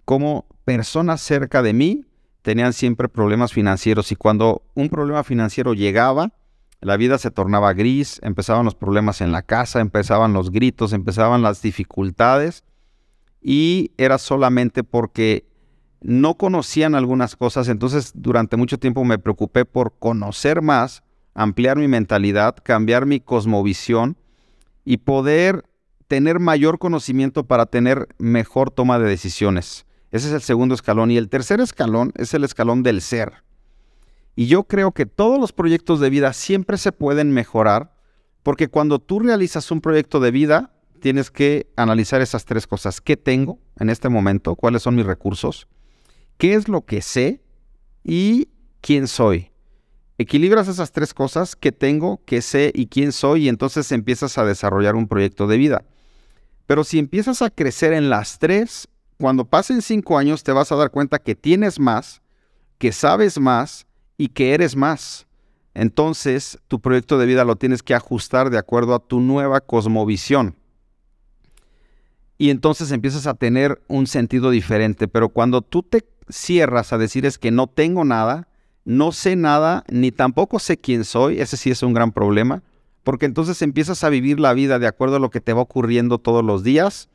cómo 0.04 0.46
personas 0.64 1.20
cerca 1.20 1.60
de 1.60 1.72
mí 1.72 2.04
tenían 2.42 2.72
siempre 2.72 3.08
problemas 3.08 3.52
financieros 3.52 4.12
y 4.12 4.16
cuando 4.16 4.62
un 4.74 4.88
problema 4.88 5.24
financiero 5.24 5.74
llegaba, 5.74 6.32
la 6.80 6.96
vida 6.96 7.18
se 7.18 7.32
tornaba 7.32 7.72
gris, 7.72 8.20
empezaban 8.22 8.66
los 8.66 8.76
problemas 8.76 9.20
en 9.20 9.32
la 9.32 9.42
casa, 9.42 9.80
empezaban 9.80 10.32
los 10.32 10.52
gritos, 10.52 10.92
empezaban 10.92 11.42
las 11.42 11.60
dificultades 11.60 12.62
y 13.42 13.90
era 13.98 14.16
solamente 14.18 14.84
porque 14.84 15.47
no 16.00 16.36
conocían 16.36 16.94
algunas 16.94 17.36
cosas, 17.36 17.68
entonces 17.68 18.12
durante 18.14 18.56
mucho 18.56 18.78
tiempo 18.78 19.04
me 19.04 19.18
preocupé 19.18 19.64
por 19.64 19.94
conocer 19.98 20.62
más, 20.62 21.02
ampliar 21.34 21.76
mi 21.76 21.88
mentalidad, 21.88 22.56
cambiar 22.62 23.06
mi 23.06 23.20
cosmovisión 23.20 24.16
y 24.84 24.98
poder 24.98 25.64
tener 26.06 26.40
mayor 26.40 26.78
conocimiento 26.78 27.44
para 27.44 27.66
tener 27.66 28.08
mejor 28.18 28.70
toma 28.70 28.98
de 28.98 29.08
decisiones. 29.08 29.86
Ese 30.10 30.28
es 30.28 30.34
el 30.34 30.40
segundo 30.40 30.74
escalón. 30.74 31.10
Y 31.10 31.18
el 31.18 31.28
tercer 31.28 31.60
escalón 31.60 32.12
es 32.16 32.32
el 32.32 32.44
escalón 32.44 32.82
del 32.82 33.02
ser. 33.02 33.44
Y 34.34 34.46
yo 34.46 34.64
creo 34.64 34.92
que 34.92 35.04
todos 35.04 35.38
los 35.38 35.52
proyectos 35.52 36.00
de 36.00 36.10
vida 36.10 36.32
siempre 36.32 36.78
se 36.78 36.92
pueden 36.92 37.32
mejorar 37.32 37.92
porque 38.42 38.68
cuando 38.68 38.98
tú 38.98 39.20
realizas 39.20 39.70
un 39.70 39.80
proyecto 39.80 40.20
de 40.20 40.30
vida, 40.30 40.72
tienes 41.00 41.30
que 41.30 41.70
analizar 41.76 42.22
esas 42.22 42.44
tres 42.44 42.66
cosas. 42.66 43.00
¿Qué 43.00 43.16
tengo 43.16 43.58
en 43.78 43.90
este 43.90 44.08
momento? 44.08 44.54
¿Cuáles 44.54 44.82
son 44.82 44.94
mis 44.94 45.04
recursos? 45.04 45.68
¿Qué 46.38 46.54
es 46.54 46.68
lo 46.68 46.86
que 46.86 47.02
sé? 47.02 47.42
¿Y 48.04 48.48
quién 48.80 49.08
soy? 49.08 49.50
Equilibras 50.18 50.68
esas 50.68 50.92
tres 50.92 51.12
cosas, 51.12 51.56
qué 51.56 51.72
tengo, 51.72 52.22
qué 52.24 52.42
sé 52.42 52.72
y 52.74 52.86
quién 52.86 53.10
soy, 53.12 53.44
y 53.44 53.48
entonces 53.48 53.90
empiezas 53.90 54.38
a 54.38 54.44
desarrollar 54.44 54.94
un 54.94 55.08
proyecto 55.08 55.48
de 55.48 55.56
vida. 55.56 55.84
Pero 56.66 56.84
si 56.84 57.00
empiezas 57.00 57.42
a 57.42 57.50
crecer 57.50 57.92
en 57.92 58.08
las 58.08 58.38
tres, 58.38 58.88
cuando 59.18 59.46
pasen 59.46 59.82
cinco 59.82 60.16
años 60.16 60.44
te 60.44 60.52
vas 60.52 60.70
a 60.70 60.76
dar 60.76 60.92
cuenta 60.92 61.18
que 61.18 61.34
tienes 61.34 61.80
más, 61.80 62.22
que 62.78 62.92
sabes 62.92 63.40
más 63.40 63.86
y 64.16 64.28
que 64.28 64.54
eres 64.54 64.76
más. 64.76 65.26
Entonces, 65.74 66.58
tu 66.68 66.80
proyecto 66.80 67.18
de 67.18 67.26
vida 67.26 67.44
lo 67.44 67.56
tienes 67.56 67.82
que 67.82 67.94
ajustar 67.94 68.50
de 68.50 68.58
acuerdo 68.58 68.94
a 68.94 69.00
tu 69.00 69.20
nueva 69.20 69.60
cosmovisión. 69.60 70.56
Y 72.36 72.50
entonces 72.50 72.92
empiezas 72.92 73.26
a 73.26 73.34
tener 73.34 73.82
un 73.88 74.06
sentido 74.06 74.50
diferente. 74.50 75.08
Pero 75.08 75.28
cuando 75.28 75.62
tú 75.62 75.82
te 75.82 76.04
cierras 76.30 76.92
a 76.92 76.98
decir 76.98 77.26
es 77.26 77.38
que 77.38 77.50
no 77.50 77.66
tengo 77.66 78.04
nada, 78.04 78.48
no 78.84 79.12
sé 79.12 79.36
nada, 79.36 79.84
ni 79.88 80.12
tampoco 80.12 80.58
sé 80.58 80.78
quién 80.78 81.04
soy, 81.04 81.40
ese 81.40 81.56
sí 81.56 81.70
es 81.70 81.82
un 81.82 81.92
gran 81.92 82.12
problema, 82.12 82.62
porque 83.04 83.26
entonces 83.26 83.60
empiezas 83.62 84.04
a 84.04 84.08
vivir 84.08 84.40
la 84.40 84.54
vida 84.54 84.78
de 84.78 84.86
acuerdo 84.86 85.16
a 85.16 85.20
lo 85.20 85.30
que 85.30 85.40
te 85.40 85.52
va 85.52 85.62
ocurriendo 85.62 86.18
todos 86.18 86.44
los 86.44 86.62
días 86.62 87.08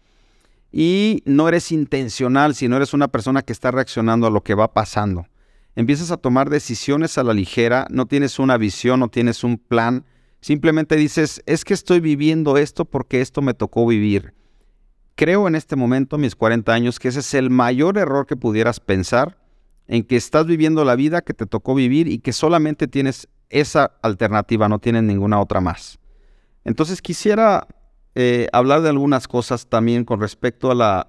y 0.72 1.22
no 1.26 1.48
eres 1.48 1.72
intencional, 1.72 2.56
sino 2.56 2.76
eres 2.76 2.94
una 2.94 3.08
persona 3.08 3.44
que 3.44 3.54
está 3.54 3.72
reaccionando 3.72 4.28
a 4.28 4.32
lo 4.32 4.42
que 4.42 4.56
va 4.56 4.74
pasando. 4.74 5.28
Empiezas 5.76 6.12
a 6.12 6.18
tomar 6.18 6.50
decisiones 6.50 7.18
a 7.18 7.24
la 7.24 7.34
ligera, 7.34 7.88
no 7.90 8.06
tienes 8.06 8.40
una 8.40 8.58
visión, 8.58 9.00
no 9.00 9.08
tienes 9.08 9.44
un 9.44 9.58
plan, 9.58 10.06
simplemente 10.42 10.96
dices, 10.96 11.42
es 11.46 11.66
que 11.66 11.74
estoy 11.74 12.00
viviendo 12.00 12.58
esto 12.58 12.86
porque 12.86 13.22
esto 13.22 13.42
me 13.42 13.54
tocó 13.54 13.86
vivir. 13.88 14.34
Creo 15.16 15.48
en 15.48 15.56
este 15.56 15.76
momento, 15.76 16.18
mis 16.18 16.36
40 16.36 16.74
años, 16.74 17.00
que 17.00 17.10
ese 17.10 17.20
es 17.20 17.34
el 17.34 17.50
mayor 17.50 17.98
error 17.98 18.26
que 18.26 18.36
pudieras 18.36 18.80
pensar 18.80 19.38
en 19.88 20.04
que 20.04 20.16
estás 20.16 20.46
viviendo 20.46 20.84
la 20.86 20.96
vida 20.96 21.22
que 21.22 21.34
te 21.34 21.46
tocó 21.46 21.76
vivir 21.76 22.08
y 22.08 22.20
que 22.20 22.34
solamente 22.34 22.88
tienes 22.88 23.28
esa 23.50 23.92
alternativa, 24.02 24.68
no 24.70 24.80
tienes 24.80 25.04
ninguna 25.04 25.40
otra 25.40 25.62
más. 25.62 26.00
Entonces 26.64 27.02
quisiera 27.02 27.68
eh, 28.16 28.48
hablar 28.54 28.82
de 28.82 28.90
algunas 28.90 29.28
cosas 29.28 29.68
también 29.68 30.06
con 30.06 30.20
respecto 30.20 30.72
a 30.72 30.76
la, 30.76 31.08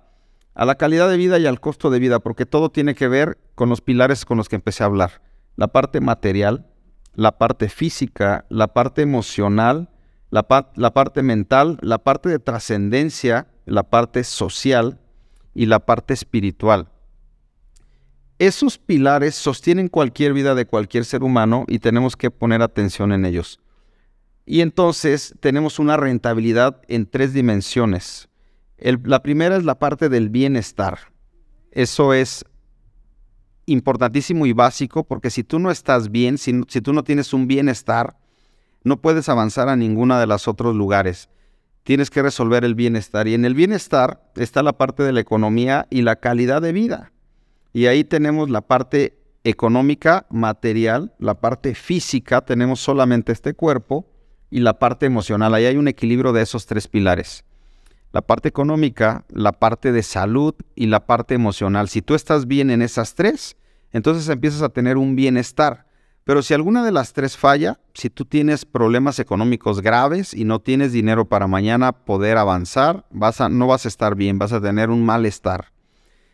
a 0.54 0.64
la 0.64 0.74
calidad 0.74 1.08
de 1.08 1.16
vida 1.16 1.38
y 1.38 1.46
al 1.46 1.60
costo 1.60 1.88
de 1.88 1.98
vida, 1.98 2.18
porque 2.18 2.44
todo 2.44 2.70
tiene 2.70 2.94
que 2.94 3.08
ver 3.08 3.38
con 3.54 3.68
los 3.68 3.80
pilares 3.80 4.24
con 4.24 4.36
los 4.36 4.48
que 4.48 4.56
empecé 4.56 4.82
a 4.82 4.86
hablar. 4.86 5.22
La 5.56 5.68
parte 5.68 6.00
material, 6.00 6.66
la 7.14 7.38
parte 7.38 7.68
física, 7.68 8.44
la 8.50 8.68
parte 8.68 9.02
emocional, 9.02 9.88
la, 10.34 10.90
parte 10.92 11.22
mental, 11.22 11.78
la 11.80 11.98
parte 11.98 12.28
de 12.28 12.40
trascendencia, 12.40 13.46
la 13.66 13.84
parte 13.84 14.24
social 14.24 14.98
y 15.54 15.66
la 15.66 15.86
parte 15.86 16.12
espiritual. 16.12 16.88
Esos 18.40 18.76
pilares 18.78 19.36
sostienen 19.36 19.86
cualquier 19.86 20.32
vida 20.32 20.56
de 20.56 20.66
cualquier 20.66 21.04
ser 21.04 21.22
humano 21.22 21.64
y 21.68 21.78
tenemos 21.78 22.16
que 22.16 22.32
poner 22.32 22.62
atención 22.62 23.12
en 23.12 23.26
ellos. 23.26 23.60
Y 24.44 24.60
entonces 24.60 25.36
tenemos 25.38 25.78
una 25.78 25.96
rentabilidad 25.96 26.82
en 26.88 27.06
tres 27.06 27.32
dimensiones. 27.32 28.28
la 28.76 29.22
primera 29.22 29.56
es 29.56 29.62
la 29.62 29.78
parte 29.78 30.08
del 30.08 30.30
bienestar. 30.30 30.98
Eso 31.70 32.12
es 32.12 32.44
importantísimo 33.66 34.46
y 34.46 34.52
básico 34.52 35.04
porque 35.04 35.30
si 35.30 35.44
tú 35.44 35.60
no 35.60 35.70
estás 35.70 36.10
bien, 36.10 36.38
si 36.38 36.80
tú 36.82 36.92
no 36.92 37.04
tienes 37.04 37.32
un 37.32 37.46
bienestar, 37.46 38.16
no 38.84 39.00
puedes 39.00 39.28
avanzar 39.28 39.68
a 39.68 39.76
ninguna 39.76 40.20
de 40.20 40.26
los 40.26 40.46
otros 40.46 40.76
lugares. 40.76 41.28
Tienes 41.82 42.10
que 42.10 42.22
resolver 42.22 42.64
el 42.64 42.74
bienestar. 42.74 43.26
Y 43.28 43.34
en 43.34 43.44
el 43.44 43.54
bienestar 43.54 44.30
está 44.36 44.62
la 44.62 44.74
parte 44.74 45.02
de 45.02 45.12
la 45.12 45.20
economía 45.20 45.86
y 45.90 46.02
la 46.02 46.16
calidad 46.16 46.62
de 46.62 46.72
vida. 46.72 47.12
Y 47.72 47.86
ahí 47.86 48.04
tenemos 48.04 48.48
la 48.48 48.60
parte 48.60 49.18
económica, 49.42 50.26
material, 50.30 51.12
la 51.18 51.34
parte 51.40 51.74
física, 51.74 52.42
tenemos 52.42 52.80
solamente 52.80 53.32
este 53.32 53.52
cuerpo, 53.52 54.06
y 54.54 54.60
la 54.60 54.78
parte 54.78 55.06
emocional. 55.06 55.52
Ahí 55.52 55.66
hay 55.66 55.76
un 55.76 55.88
equilibrio 55.88 56.32
de 56.32 56.42
esos 56.42 56.66
tres 56.66 56.86
pilares. 56.86 57.44
La 58.12 58.22
parte 58.22 58.48
económica, 58.48 59.24
la 59.28 59.50
parte 59.50 59.90
de 59.90 60.04
salud 60.04 60.54
y 60.76 60.86
la 60.86 61.06
parte 61.06 61.34
emocional. 61.34 61.88
Si 61.88 62.02
tú 62.02 62.14
estás 62.14 62.46
bien 62.46 62.70
en 62.70 62.80
esas 62.80 63.16
tres, 63.16 63.56
entonces 63.90 64.28
empiezas 64.28 64.62
a 64.62 64.68
tener 64.68 64.96
un 64.96 65.16
bienestar. 65.16 65.86
Pero 66.24 66.42
si 66.42 66.54
alguna 66.54 66.82
de 66.82 66.92
las 66.92 67.12
tres 67.12 67.36
falla, 67.36 67.78
si 67.92 68.08
tú 68.08 68.24
tienes 68.24 68.64
problemas 68.64 69.18
económicos 69.18 69.82
graves 69.82 70.32
y 70.32 70.44
no 70.44 70.58
tienes 70.58 70.90
dinero 70.90 71.26
para 71.26 71.46
mañana 71.46 71.92
poder 71.92 72.38
avanzar, 72.38 73.04
no 73.10 73.66
vas 73.66 73.84
a 73.84 73.88
estar 73.88 74.14
bien, 74.14 74.38
vas 74.38 74.54
a 74.54 74.60
tener 74.60 74.88
un 74.88 75.04
malestar. 75.04 75.72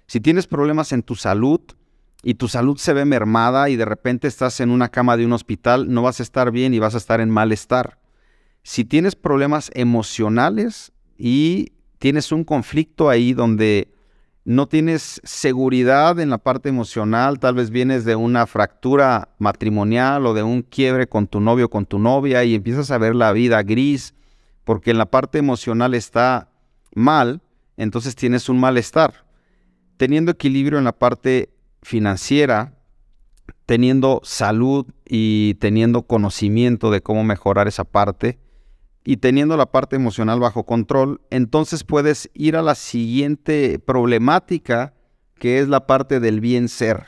Si 0.07 0.21
tienes 0.21 0.47
problemas 0.47 0.93
en 0.93 1.03
tu 1.03 1.17
salud 1.17 1.61
y 2.23 2.35
tu 2.35 2.47
salud 2.47 2.77
se 2.79 2.93
ve 2.93 3.05
mermada 3.05 3.69
y 3.69 3.75
de 3.75 3.85
repente 3.85 4.29
estás 4.29 4.61
en 4.61 4.71
una 4.71 4.91
cama 4.91 5.17
de 5.17 5.27
un 5.27 5.33
hospital, 5.33 5.93
no 5.93 6.03
vas 6.03 6.21
a 6.21 6.23
estar 6.23 6.53
bien 6.53 6.73
y 6.73 6.79
vas 6.79 6.95
a 6.95 6.99
estar 6.99 7.21
en 7.21 7.31
malestar. 7.31 7.99
Si 8.63 8.85
tienes 8.85 9.17
problemas 9.17 9.73
emocionales 9.75 10.93
y 11.19 11.73
tienes 11.99 12.31
un 12.31 12.45
conflicto 12.45 13.09
ahí 13.09 13.33
donde 13.33 13.93
no 14.45 14.67
tienes 14.67 15.21
seguridad 15.23 16.19
en 16.19 16.31
la 16.31 16.39
parte 16.39 16.69
emocional, 16.69 17.39
tal 17.39 17.55
vez 17.55 17.71
vienes 17.71 18.05
de 18.05 18.17
una 18.17 18.47
fractura 18.47 19.29
matrimonial 19.39 20.27
o 20.27 20.35
de 20.35 20.43
un 20.43 20.63
quiebre 20.63 21.09
con 21.09 21.27
tu 21.27 21.41
novio 21.41 21.67
o 21.67 21.71
con 21.71 21.87
tu 21.87 21.99
novia 21.99 22.43
y 22.45 22.55
empiezas 22.55 22.91
a 22.91 22.99
ver 22.99 23.15
la 23.15 23.33
vida 23.33 23.63
gris 23.63 24.15
porque 24.65 24.91
en 24.91 24.99
la 24.99 25.07
parte 25.07 25.39
emocional 25.39 25.95
está 25.95 26.49
mal, 26.95 27.43
entonces 27.77 28.15
tienes 28.15 28.49
un 28.49 28.59
malestar. 28.59 29.27
Teniendo 29.97 30.33
equilibrio 30.33 30.79
en 30.79 30.85
la 30.85 30.93
parte 30.93 31.51
financiera, 31.83 32.75
teniendo 33.67 34.21
salud 34.25 34.87
y 35.07 35.55
teniendo 35.55 36.03
conocimiento 36.03 36.91
de 36.91 37.03
cómo 37.03 37.25
mejorar 37.25 37.69
esa 37.69 37.85
parte 37.85 38.39
y 39.05 39.17
teniendo 39.19 39.57
la 39.57 39.67
parte 39.67 39.97
emocional 39.97 40.41
bajo 40.41 40.65
control, 40.65 41.21
entonces 41.31 41.85
puedes 41.85 42.31
ir 42.35 42.57
a 42.57 42.63
la 42.63 42.75
siguiente 42.75 43.79
problemática 43.79 44.95
que 45.35 45.59
es 45.59 45.69
la 45.69 45.87
parte 45.87 46.21
del 46.21 46.41
bien 46.41 46.69
ser. 46.69 47.07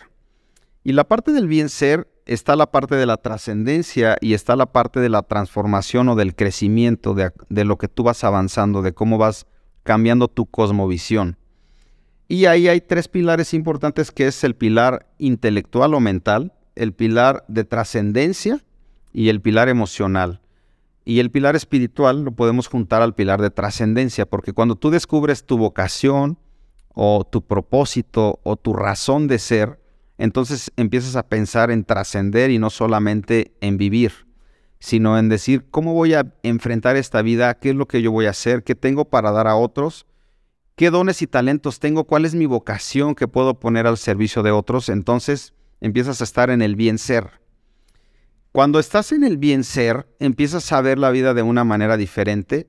Y 0.84 0.92
la 0.92 1.04
parte 1.04 1.32
del 1.32 1.46
bien 1.46 1.68
ser 1.68 2.08
está 2.24 2.56
la 2.56 2.70
parte 2.70 2.94
de 2.94 3.06
la 3.06 3.18
trascendencia 3.18 4.16
y 4.20 4.34
está 4.34 4.56
la 4.56 4.66
parte 4.66 5.00
de 5.00 5.08
la 5.08 5.22
transformación 5.22 6.08
o 6.08 6.16
del 6.16 6.34
crecimiento 6.34 7.14
de, 7.14 7.32
de 7.48 7.64
lo 7.64 7.76
que 7.78 7.88
tú 7.88 8.04
vas 8.04 8.24
avanzando, 8.24 8.82
de 8.82 8.94
cómo 8.94 9.18
vas 9.18 9.46
cambiando 9.82 10.28
tu 10.28 10.46
cosmovisión. 10.46 11.36
Y 12.26 12.46
ahí 12.46 12.68
hay 12.68 12.80
tres 12.80 13.08
pilares 13.08 13.52
importantes 13.52 14.10
que 14.10 14.26
es 14.26 14.42
el 14.44 14.54
pilar 14.54 15.06
intelectual 15.18 15.92
o 15.92 16.00
mental, 16.00 16.54
el 16.74 16.94
pilar 16.94 17.44
de 17.48 17.64
trascendencia 17.64 18.64
y 19.12 19.28
el 19.28 19.42
pilar 19.42 19.68
emocional. 19.68 20.41
Y 21.04 21.20
el 21.20 21.30
pilar 21.30 21.56
espiritual 21.56 22.22
lo 22.22 22.32
podemos 22.32 22.68
juntar 22.68 23.02
al 23.02 23.14
pilar 23.14 23.40
de 23.40 23.50
trascendencia, 23.50 24.26
porque 24.26 24.52
cuando 24.52 24.76
tú 24.76 24.90
descubres 24.90 25.44
tu 25.44 25.58
vocación 25.58 26.38
o 26.94 27.24
tu 27.24 27.42
propósito 27.42 28.40
o 28.44 28.56
tu 28.56 28.74
razón 28.74 29.26
de 29.26 29.38
ser, 29.38 29.80
entonces 30.18 30.70
empiezas 30.76 31.16
a 31.16 31.28
pensar 31.28 31.70
en 31.70 31.84
trascender 31.84 32.50
y 32.50 32.58
no 32.58 32.70
solamente 32.70 33.54
en 33.60 33.78
vivir, 33.78 34.26
sino 34.78 35.18
en 35.18 35.28
decir, 35.28 35.66
¿cómo 35.70 35.94
voy 35.94 36.14
a 36.14 36.34
enfrentar 36.42 36.96
esta 36.96 37.22
vida? 37.22 37.54
¿Qué 37.54 37.70
es 37.70 37.76
lo 37.76 37.88
que 37.88 38.02
yo 38.02 38.12
voy 38.12 38.26
a 38.26 38.30
hacer? 38.30 38.62
¿Qué 38.62 38.74
tengo 38.74 39.06
para 39.06 39.32
dar 39.32 39.48
a 39.48 39.56
otros? 39.56 40.06
qué 40.76 40.90
dones 40.90 41.22
y 41.22 41.26
talentos 41.26 41.78
tengo, 41.78 42.04
cuál 42.04 42.24
es 42.24 42.34
mi 42.34 42.46
vocación 42.46 43.14
que 43.14 43.28
puedo 43.28 43.60
poner 43.60 43.86
al 43.86 43.98
servicio 43.98 44.42
de 44.42 44.50
otros, 44.50 44.88
entonces 44.88 45.54
empiezas 45.80 46.20
a 46.20 46.24
estar 46.24 46.50
en 46.50 46.62
el 46.62 46.76
bien 46.76 46.98
ser. 46.98 47.41
Cuando 48.52 48.78
estás 48.78 49.12
en 49.12 49.24
el 49.24 49.38
bien 49.38 49.64
ser, 49.64 50.06
empiezas 50.18 50.70
a 50.72 50.82
ver 50.82 50.98
la 50.98 51.10
vida 51.10 51.32
de 51.32 51.40
una 51.40 51.64
manera 51.64 51.96
diferente. 51.96 52.68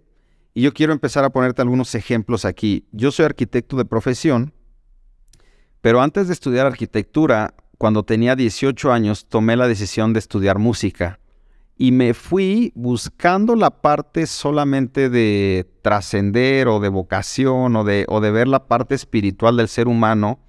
Y 0.53 0.61
yo 0.61 0.73
quiero 0.73 0.93
empezar 0.93 1.25
a 1.25 1.31
ponerte 1.31 1.61
algunos 1.61 1.93
ejemplos 1.93 2.45
aquí. 2.45 2.87
Yo 2.93 3.11
soy 3.11 3.25
arquitecto 3.25 3.75
de 3.75 3.83
profesión, 3.83 4.53
pero 5.81 6.01
antes 6.01 6.27
de 6.27 6.33
estudiar 6.33 6.65
arquitectura, 6.65 7.53
cuando 7.77 8.03
tenía 8.03 8.37
18 8.37 8.93
años, 8.93 9.27
tomé 9.27 9.57
la 9.57 9.67
decisión 9.67 10.13
de 10.13 10.19
estudiar 10.19 10.57
música 10.57 11.19
y 11.75 11.91
me 11.91 12.13
fui 12.13 12.71
buscando 12.75 13.55
la 13.57 13.81
parte 13.81 14.25
solamente 14.25 15.09
de 15.09 15.69
trascender 15.81 16.69
o 16.69 16.79
de 16.79 16.87
vocación 16.87 17.75
o 17.75 17.83
de, 17.83 18.05
o 18.07 18.21
de 18.21 18.31
ver 18.31 18.47
la 18.47 18.67
parte 18.67 18.95
espiritual 18.95 19.57
del 19.57 19.67
ser 19.67 19.89
humano, 19.89 20.39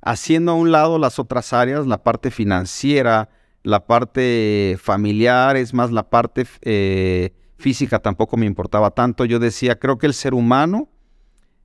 haciendo 0.00 0.52
a 0.52 0.54
un 0.54 0.72
lado 0.72 0.98
las 0.98 1.18
otras 1.18 1.52
áreas, 1.52 1.86
la 1.86 2.02
parte 2.02 2.30
financiera, 2.30 3.28
la 3.62 3.86
parte 3.86 4.76
familiar, 4.80 5.56
es 5.56 5.72
más, 5.74 5.92
la 5.92 6.10
parte 6.10 6.46
eh, 6.62 7.32
física 7.56 8.00
tampoco 8.00 8.36
me 8.36 8.46
importaba 8.46 8.90
tanto. 8.90 9.24
Yo 9.24 9.38
decía, 9.38 9.78
creo 9.78 9.98
que 9.98 10.06
el 10.06 10.14
ser 10.14 10.34
humano 10.34 10.88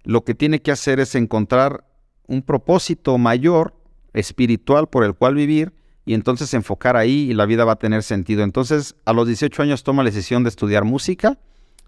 lo 0.03 0.23
que 0.23 0.35
tiene 0.35 0.61
que 0.61 0.71
hacer 0.71 0.99
es 0.99 1.15
encontrar 1.15 1.85
un 2.27 2.41
propósito 2.41 3.17
mayor, 3.17 3.73
espiritual, 4.13 4.87
por 4.87 5.03
el 5.03 5.15
cual 5.15 5.35
vivir, 5.35 5.73
y 6.05 6.13
entonces 6.13 6.53
enfocar 6.53 6.95
ahí 6.95 7.29
y 7.29 7.33
la 7.33 7.45
vida 7.45 7.65
va 7.65 7.73
a 7.73 7.77
tener 7.77 8.03
sentido. 8.03 8.43
Entonces, 8.43 8.95
a 9.05 9.13
los 9.13 9.27
18 9.27 9.63
años 9.63 9.83
tomo 9.83 10.03
la 10.03 10.09
decisión 10.09 10.43
de 10.43 10.49
estudiar 10.49 10.85
música, 10.85 11.37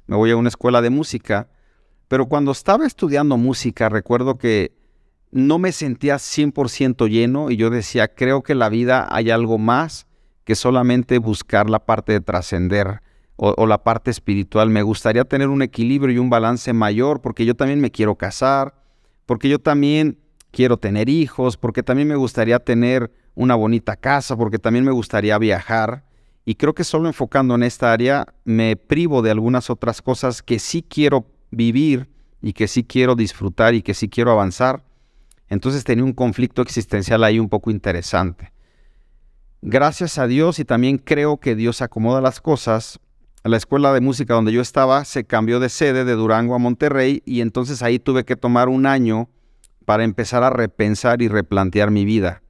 me 0.07 0.15
voy 0.15 0.31
a 0.31 0.35
una 0.35 0.49
escuela 0.49 0.81
de 0.81 0.89
música, 0.89 1.49
pero 2.07 2.25
cuando 2.25 2.51
estaba 2.51 2.85
estudiando 2.85 3.37
música 3.37 3.87
recuerdo 3.87 4.37
que 4.37 4.78
no 5.31 5.59
me 5.59 5.71
sentía 5.71 6.15
100% 6.15 7.07
lleno 7.07 7.51
y 7.51 7.57
yo 7.57 7.69
decía, 7.69 8.13
creo 8.13 8.41
que 8.41 8.55
la 8.55 8.69
vida 8.69 9.07
hay 9.11 9.29
algo 9.29 9.57
más 9.57 10.07
que 10.43 10.55
solamente 10.55 11.19
buscar 11.19 11.69
la 11.69 11.85
parte 11.85 12.13
de 12.13 12.21
trascender 12.21 13.01
o, 13.35 13.53
o, 13.57 13.67
la 13.67 13.83
parte 13.83 14.09
espiritual. 14.09 14.69
Me 14.69 14.81
gustaría 14.81 15.23
tener 15.25 15.49
un 15.49 15.61
equilibrio 15.61 16.15
y 16.15 16.19
un 16.19 16.29
balance 16.29 16.73
mayor 16.73 17.21
porque 17.21 17.45
yo 17.45 17.55
también 17.55 17.79
me 17.79 17.91
quiero 17.91 18.15
casar, 18.15 18.73
porque 19.25 19.49
yo 19.49 19.59
también 19.59 20.17
quiero 20.51 20.77
tener 20.77 21.09
hijos, 21.09 21.57
porque 21.57 21.83
también 21.83 22.07
me 22.07 22.15
gustaría 22.15 22.59
tener 22.59 23.11
una 23.35 23.55
bonita 23.55 23.95
casa, 23.95 24.35
porque 24.35 24.59
también 24.59 24.85
me 24.85 24.91
gustaría 24.91 25.37
viajar. 25.37 26.03
Y 26.45 26.55
creo 26.55 26.73
que 26.73 26.83
solo 26.83 27.07
enfocando 27.07 27.55
en 27.55 27.63
esta 27.63 27.93
área 27.93 28.25
me 28.43 28.75
privo 28.75 29.21
de 29.21 29.31
algunas 29.31 29.69
otras 29.69 30.01
cosas 30.01 30.41
que 30.41 30.57
sí 30.57 30.81
quiero 30.81 31.27
vivir 31.51 32.09
y 32.41 32.53
que 32.53 32.67
sí 32.67 32.83
quiero 32.83 33.15
disfrutar 33.15 33.75
y 33.75 33.81
que 33.81 33.93
sí 33.93 34.09
quiero 34.09 34.31
avanzar. 34.31 34.83
Entonces 35.49 35.83
tenía 35.83 36.03
un 36.03 36.13
conflicto 36.13 36.61
existencial 36.61 37.23
ahí 37.23 37.39
un 37.39 37.49
poco 37.49 37.71
interesante. 37.71 38.53
Gracias 39.61 40.17
a 40.17 40.27
Dios 40.27 40.59
y 40.59 40.65
también 40.65 40.97
creo 40.97 41.37
que 41.37 41.55
Dios 41.55 41.81
acomoda 41.81 42.21
las 42.21 42.39
cosas. 42.39 42.99
La 43.43 43.57
escuela 43.57 43.93
de 43.93 44.01
música 44.01 44.33
donde 44.33 44.53
yo 44.53 44.61
estaba 44.61 45.03
se 45.05 45.25
cambió 45.25 45.59
de 45.59 45.69
sede 45.69 46.05
de 46.05 46.13
Durango 46.13 46.55
a 46.55 46.59
Monterrey 46.59 47.21
y 47.25 47.41
entonces 47.41 47.81
ahí 47.81 47.99
tuve 47.99 48.23
que 48.23 48.35
tomar 48.35 48.69
un 48.69 48.85
año 48.85 49.29
para 49.85 50.03
empezar 50.03 50.43
a 50.43 50.49
repensar 50.49 51.21
y 51.21 51.27
replantear 51.27 51.89
mi 51.91 52.05
vida. 52.05 52.41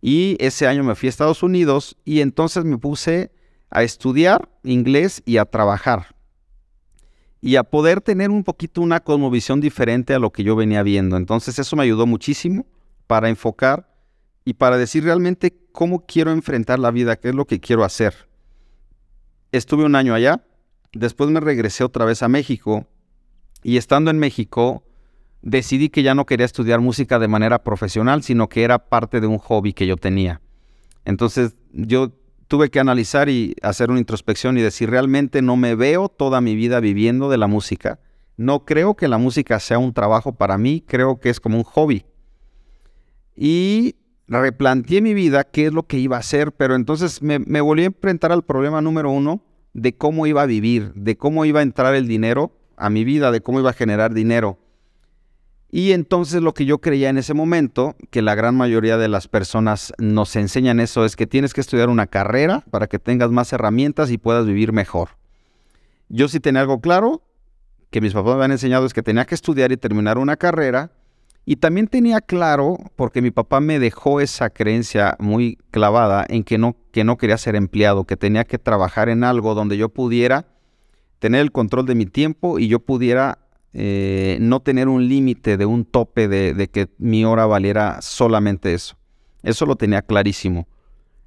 Y 0.00 0.36
ese 0.40 0.66
año 0.66 0.82
me 0.82 0.94
fui 0.94 1.06
a 1.06 1.10
Estados 1.10 1.42
Unidos 1.42 1.96
y 2.04 2.20
entonces 2.22 2.64
me 2.64 2.78
puse 2.78 3.30
a 3.70 3.82
estudiar 3.82 4.48
inglés 4.64 5.22
y 5.24 5.36
a 5.36 5.44
trabajar. 5.44 6.16
Y 7.42 7.56
a 7.56 7.64
poder 7.64 8.00
tener 8.00 8.30
un 8.30 8.44
poquito 8.44 8.80
una 8.80 9.00
cosmovisión 9.00 9.60
diferente 9.60 10.14
a 10.14 10.18
lo 10.18 10.30
que 10.30 10.44
yo 10.44 10.56
venía 10.56 10.82
viendo. 10.82 11.18
Entonces 11.18 11.58
eso 11.58 11.76
me 11.76 11.82
ayudó 11.82 12.06
muchísimo 12.06 12.64
para 13.06 13.28
enfocar 13.28 13.92
y 14.44 14.54
para 14.54 14.78
decir 14.78 15.04
realmente 15.04 15.54
cómo 15.72 16.06
quiero 16.06 16.30
enfrentar 16.30 16.78
la 16.78 16.90
vida, 16.90 17.16
qué 17.16 17.28
es 17.28 17.34
lo 17.34 17.44
que 17.44 17.60
quiero 17.60 17.84
hacer. 17.84 18.14
Estuve 19.50 19.84
un 19.84 19.96
año 19.96 20.14
allá, 20.14 20.46
después 20.92 21.28
me 21.30 21.40
regresé 21.40 21.84
otra 21.84 22.04
vez 22.04 22.22
a 22.22 22.28
México 22.28 22.86
y 23.62 23.76
estando 23.76 24.10
en 24.10 24.18
México 24.18 24.84
decidí 25.42 25.88
que 25.88 26.02
ya 26.02 26.14
no 26.14 26.24
quería 26.24 26.46
estudiar 26.46 26.80
música 26.80 27.18
de 27.18 27.28
manera 27.28 27.62
profesional, 27.62 28.22
sino 28.22 28.48
que 28.48 28.62
era 28.62 28.88
parte 28.88 29.20
de 29.20 29.26
un 29.26 29.38
hobby 29.38 29.72
que 29.72 29.86
yo 29.86 29.96
tenía. 29.96 30.40
Entonces 31.04 31.56
yo 31.72 32.12
tuve 32.52 32.68
que 32.68 32.80
analizar 32.80 33.30
y 33.30 33.56
hacer 33.62 33.90
una 33.90 33.98
introspección 33.98 34.58
y 34.58 34.60
decir, 34.60 34.90
realmente 34.90 35.40
no 35.40 35.56
me 35.56 35.74
veo 35.74 36.10
toda 36.10 36.42
mi 36.42 36.54
vida 36.54 36.80
viviendo 36.80 37.30
de 37.30 37.38
la 37.38 37.46
música. 37.46 37.98
No 38.36 38.66
creo 38.66 38.94
que 38.94 39.08
la 39.08 39.16
música 39.16 39.58
sea 39.58 39.78
un 39.78 39.94
trabajo 39.94 40.34
para 40.34 40.58
mí, 40.58 40.84
creo 40.86 41.18
que 41.18 41.30
es 41.30 41.40
como 41.40 41.56
un 41.56 41.64
hobby. 41.64 42.04
Y 43.34 43.96
replanteé 44.28 45.00
mi 45.00 45.14
vida, 45.14 45.44
qué 45.44 45.64
es 45.64 45.72
lo 45.72 45.84
que 45.84 45.98
iba 45.98 46.16
a 46.16 46.20
hacer, 46.20 46.52
pero 46.52 46.74
entonces 46.74 47.22
me, 47.22 47.38
me 47.38 47.62
volví 47.62 47.84
a 47.84 47.86
enfrentar 47.86 48.32
al 48.32 48.42
problema 48.42 48.82
número 48.82 49.10
uno 49.10 49.42
de 49.72 49.96
cómo 49.96 50.26
iba 50.26 50.42
a 50.42 50.46
vivir, 50.46 50.92
de 50.92 51.16
cómo 51.16 51.46
iba 51.46 51.60
a 51.60 51.62
entrar 51.62 51.94
el 51.94 52.06
dinero 52.06 52.52
a 52.76 52.90
mi 52.90 53.02
vida, 53.02 53.30
de 53.30 53.40
cómo 53.40 53.60
iba 53.60 53.70
a 53.70 53.72
generar 53.72 54.12
dinero. 54.12 54.58
Y 55.74 55.92
entonces 55.92 56.42
lo 56.42 56.52
que 56.52 56.66
yo 56.66 56.82
creía 56.82 57.08
en 57.08 57.16
ese 57.16 57.32
momento, 57.32 57.96
que 58.10 58.20
la 58.20 58.34
gran 58.34 58.54
mayoría 58.54 58.98
de 58.98 59.08
las 59.08 59.26
personas 59.26 59.94
nos 59.96 60.36
enseñan 60.36 60.80
eso, 60.80 61.06
es 61.06 61.16
que 61.16 61.26
tienes 61.26 61.54
que 61.54 61.62
estudiar 61.62 61.88
una 61.88 62.06
carrera 62.06 62.62
para 62.70 62.88
que 62.88 62.98
tengas 62.98 63.30
más 63.30 63.54
herramientas 63.54 64.10
y 64.10 64.18
puedas 64.18 64.44
vivir 64.44 64.74
mejor. 64.74 65.16
Yo 66.10 66.28
sí 66.28 66.40
tenía 66.40 66.60
algo 66.60 66.82
claro, 66.82 67.22
que 67.88 68.02
mis 68.02 68.12
papás 68.12 68.36
me 68.36 68.44
han 68.44 68.52
enseñado, 68.52 68.84
es 68.84 68.92
que 68.92 69.02
tenía 69.02 69.24
que 69.24 69.34
estudiar 69.34 69.72
y 69.72 69.78
terminar 69.78 70.18
una 70.18 70.36
carrera. 70.36 70.92
Y 71.46 71.56
también 71.56 71.88
tenía 71.88 72.20
claro, 72.20 72.76
porque 72.94 73.22
mi 73.22 73.30
papá 73.30 73.60
me 73.60 73.78
dejó 73.78 74.20
esa 74.20 74.50
creencia 74.50 75.16
muy 75.20 75.56
clavada 75.70 76.26
en 76.28 76.44
que 76.44 76.58
no, 76.58 76.76
que 76.92 77.02
no 77.02 77.16
quería 77.16 77.38
ser 77.38 77.56
empleado, 77.56 78.04
que 78.04 78.18
tenía 78.18 78.44
que 78.44 78.58
trabajar 78.58 79.08
en 79.08 79.24
algo 79.24 79.54
donde 79.54 79.78
yo 79.78 79.88
pudiera 79.88 80.44
tener 81.18 81.40
el 81.40 81.50
control 81.50 81.86
de 81.86 81.94
mi 81.94 82.04
tiempo 82.04 82.58
y 82.58 82.68
yo 82.68 82.80
pudiera 82.80 83.38
eh, 83.74 84.36
no 84.40 84.60
tener 84.60 84.88
un 84.88 85.08
límite 85.08 85.56
de 85.56 85.64
un 85.64 85.84
tope 85.84 86.28
de, 86.28 86.68
que 86.68 86.88
mi 86.98 87.24
hora 87.24 87.46
valiera 87.46 88.02
solamente 88.02 88.74
eso. 88.74 88.96
Eso 89.42 89.66
lo 89.66 89.76
tenía 89.76 90.02
clarísimo. 90.02 90.68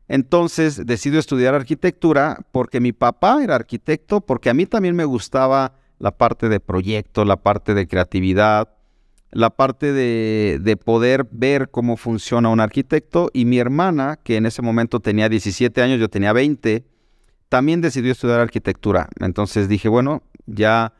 Entonces 0.08 0.86
decidí 0.86 1.18
estudiar 1.18 1.56
arquitectura 1.56 2.46
porque 2.51 2.79
mi 2.79 2.94
papá 2.94 3.44
era 3.44 3.55
arquitecto, 3.55 4.22
porque 4.22 4.51
a 4.51 4.53
mí 4.53 4.68
también 4.68 4.96
me 4.96 5.05
gustaba 5.05 5.74
la 5.98 6.12
parte 6.12 6.48
de 6.48 6.60
proyecto, 6.60 7.25
la 7.25 7.38
parte 7.38 7.74
de 7.74 7.88
creatividad, 7.88 8.70
la 9.31 9.50
parte 9.50 9.92
de, 9.92 10.60
de, 10.62 10.77
poder 10.77 11.27
ver 11.31 11.70
cómo 11.72 11.98
funciona 11.98 12.50
un 12.50 12.60
arquitecto. 12.60 13.31
Y 13.34 13.46
mi 13.46 13.58
hermana, 13.58 14.20
que 14.24 14.38
en 14.38 14.46
ese 14.46 14.62
momento 14.62 15.00
tenía 15.00 15.27
17 15.27 15.81
años, 15.81 16.00
yo 16.00 16.10
tenía 16.10 16.31
20, 16.31 16.86
también 17.50 17.81
decidió 17.81 18.12
estudiar 18.12 18.40
arquitectura. 18.40 19.10
Entonces 19.20 19.68
dije, 19.68 19.90
bueno, 19.90 20.22
ya 20.46 20.94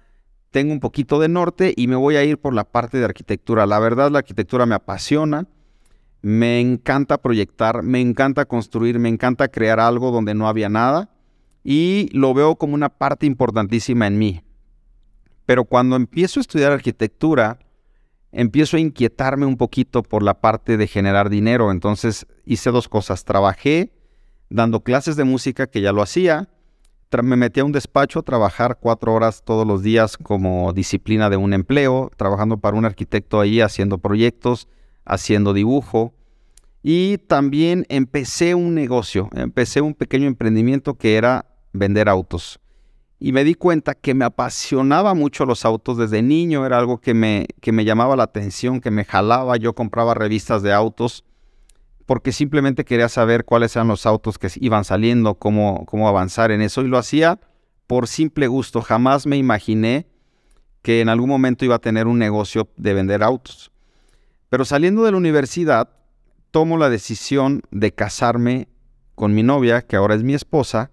tengo 0.55 0.71
un 0.71 0.79
poquito 0.79 1.19
de 1.19 1.27
norte 1.27 1.73
y 1.75 1.87
me 1.87 1.97
voy 1.97 2.15
a 2.15 2.23
ir 2.23 2.37
por 2.37 2.53
la 2.53 2.63
parte 2.63 2.97
de 2.97 3.03
arquitectura. 3.03 3.65
La 3.65 3.77
verdad, 3.77 4.09
la 4.09 4.19
arquitectura 4.19 4.65
me 4.65 4.73
apasiona, 4.73 5.49
me 6.21 6.61
encanta 6.61 7.17
proyectar, 7.17 7.83
me 7.83 7.99
encanta 7.99 8.45
construir, 8.45 8.97
me 8.97 9.09
encanta 9.09 9.49
crear 9.49 9.81
algo 9.81 10.11
donde 10.11 10.33
no 10.33 10.47
había 10.47 10.69
nada 10.69 11.09
y 11.61 12.07
lo 12.13 12.33
veo 12.33 12.55
como 12.55 12.73
una 12.73 12.87
parte 12.87 13.25
importantísima 13.25 14.07
en 14.07 14.17
mí. 14.17 14.43
Pero 15.45 15.65
cuando 15.65 15.97
empiezo 15.97 16.39
a 16.39 16.43
estudiar 16.43 16.71
arquitectura, 16.71 17.59
empiezo 18.31 18.77
a 18.77 18.79
inquietarme 18.79 19.45
un 19.45 19.57
poquito 19.57 20.03
por 20.03 20.23
la 20.23 20.39
parte 20.39 20.77
de 20.77 20.87
generar 20.87 21.29
dinero. 21.29 21.69
Entonces 21.69 22.27
hice 22.45 22.71
dos 22.71 22.87
cosas. 22.87 23.25
Trabajé 23.25 23.91
dando 24.49 24.85
clases 24.85 25.17
de 25.17 25.25
música, 25.25 25.67
que 25.67 25.81
ya 25.81 25.91
lo 25.91 26.01
hacía, 26.01 26.47
me 27.23 27.35
metí 27.35 27.59
a 27.59 27.65
un 27.65 27.71
despacho 27.71 28.19
a 28.19 28.23
trabajar 28.23 28.77
cuatro 28.79 29.13
horas 29.13 29.43
todos 29.43 29.65
los 29.65 29.81
días 29.81 30.17
como 30.17 30.73
disciplina 30.73 31.29
de 31.29 31.37
un 31.37 31.53
empleo, 31.53 32.11
trabajando 32.17 32.57
para 32.57 32.77
un 32.77 32.85
arquitecto 32.85 33.39
ahí, 33.39 33.61
haciendo 33.61 33.97
proyectos, 33.97 34.67
haciendo 35.05 35.53
dibujo. 35.53 36.13
Y 36.83 37.17
también 37.19 37.85
empecé 37.89 38.53
un 38.53 38.75
negocio, 38.75 39.29
empecé 39.33 39.81
un 39.81 39.93
pequeño 39.93 40.27
emprendimiento 40.27 40.95
que 40.95 41.15
era 41.15 41.45
vender 41.73 42.09
autos. 42.09 42.59
Y 43.17 43.31
me 43.31 43.43
di 43.43 43.55
cuenta 43.55 43.95
que 43.95 44.13
me 44.13 44.25
apasionaba 44.25 45.13
mucho 45.13 45.45
los 45.45 45.65
autos 45.65 45.97
desde 45.97 46.21
niño, 46.21 46.65
era 46.65 46.77
algo 46.77 46.99
que 46.99 47.13
me, 47.13 47.47
que 47.61 47.71
me 47.71 47.85
llamaba 47.85 48.15
la 48.15 48.23
atención, 48.23 48.81
que 48.81 48.91
me 48.91 49.05
jalaba. 49.05 49.57
Yo 49.57 49.73
compraba 49.73 50.13
revistas 50.13 50.61
de 50.61 50.73
autos 50.73 51.23
porque 52.05 52.31
simplemente 52.31 52.85
quería 52.85 53.09
saber 53.09 53.45
cuáles 53.45 53.75
eran 53.75 53.87
los 53.87 54.05
autos 54.05 54.37
que 54.37 54.49
iban 54.59 54.85
saliendo, 54.85 55.35
cómo, 55.35 55.85
cómo 55.85 56.07
avanzar 56.07 56.51
en 56.51 56.61
eso, 56.61 56.81
y 56.81 56.87
lo 56.87 56.97
hacía 56.97 57.39
por 57.87 58.07
simple 58.07 58.47
gusto. 58.47 58.81
Jamás 58.81 59.25
me 59.25 59.37
imaginé 59.37 60.07
que 60.81 61.01
en 61.01 61.09
algún 61.09 61.29
momento 61.29 61.65
iba 61.65 61.75
a 61.75 61.79
tener 61.79 62.05
un 62.05 62.19
negocio 62.19 62.69
de 62.77 62.93
vender 62.93 63.23
autos. 63.23 63.71
Pero 64.49 64.65
saliendo 64.65 65.03
de 65.03 65.11
la 65.11 65.17
universidad, 65.17 65.89
tomo 66.51 66.77
la 66.77 66.89
decisión 66.89 67.63
de 67.71 67.91
casarme 67.91 68.67
con 69.15 69.33
mi 69.33 69.41
novia, 69.41 69.81
que 69.81 69.95
ahora 69.95 70.15
es 70.15 70.23
mi 70.23 70.35
esposa, 70.35 70.91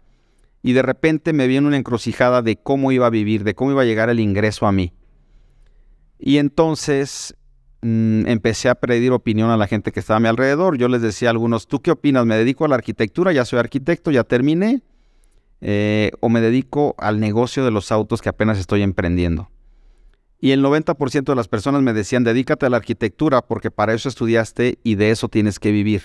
y 0.62 0.72
de 0.72 0.82
repente 0.82 1.32
me 1.32 1.46
viene 1.46 1.66
una 1.66 1.76
encrucijada 1.76 2.40
de 2.40 2.56
cómo 2.56 2.92
iba 2.92 3.06
a 3.06 3.10
vivir, 3.10 3.44
de 3.44 3.54
cómo 3.54 3.72
iba 3.72 3.82
a 3.82 3.84
llegar 3.84 4.08
el 4.08 4.20
ingreso 4.20 4.66
a 4.66 4.72
mí. 4.72 4.94
Y 6.18 6.38
entonces 6.38 7.34
Mm, 7.84 8.28
empecé 8.28 8.68
a 8.68 8.76
pedir 8.76 9.10
opinión 9.10 9.50
a 9.50 9.56
la 9.56 9.66
gente 9.66 9.90
que 9.90 9.98
estaba 9.98 10.18
a 10.18 10.20
mi 10.20 10.28
alrededor. 10.28 10.78
Yo 10.78 10.86
les 10.86 11.02
decía 11.02 11.28
a 11.28 11.32
algunos, 11.32 11.66
¿tú 11.66 11.80
qué 11.80 11.90
opinas? 11.90 12.24
¿Me 12.24 12.36
dedico 12.36 12.64
a 12.64 12.68
la 12.68 12.76
arquitectura? 12.76 13.32
Ya 13.32 13.44
soy 13.44 13.58
arquitecto, 13.58 14.12
ya 14.12 14.22
terminé. 14.22 14.82
Eh, 15.60 16.12
¿O 16.20 16.28
me 16.28 16.40
dedico 16.40 16.94
al 16.98 17.18
negocio 17.18 17.64
de 17.64 17.72
los 17.72 17.90
autos 17.90 18.22
que 18.22 18.28
apenas 18.28 18.58
estoy 18.58 18.82
emprendiendo? 18.82 19.50
Y 20.40 20.52
el 20.52 20.62
90% 20.62 21.24
de 21.24 21.36
las 21.36 21.48
personas 21.48 21.82
me 21.82 21.92
decían, 21.92 22.24
dedícate 22.24 22.66
a 22.66 22.70
la 22.70 22.76
arquitectura 22.76 23.42
porque 23.42 23.70
para 23.70 23.94
eso 23.94 24.08
estudiaste 24.08 24.78
y 24.84 24.94
de 24.94 25.10
eso 25.10 25.28
tienes 25.28 25.58
que 25.58 25.72
vivir. 25.72 26.02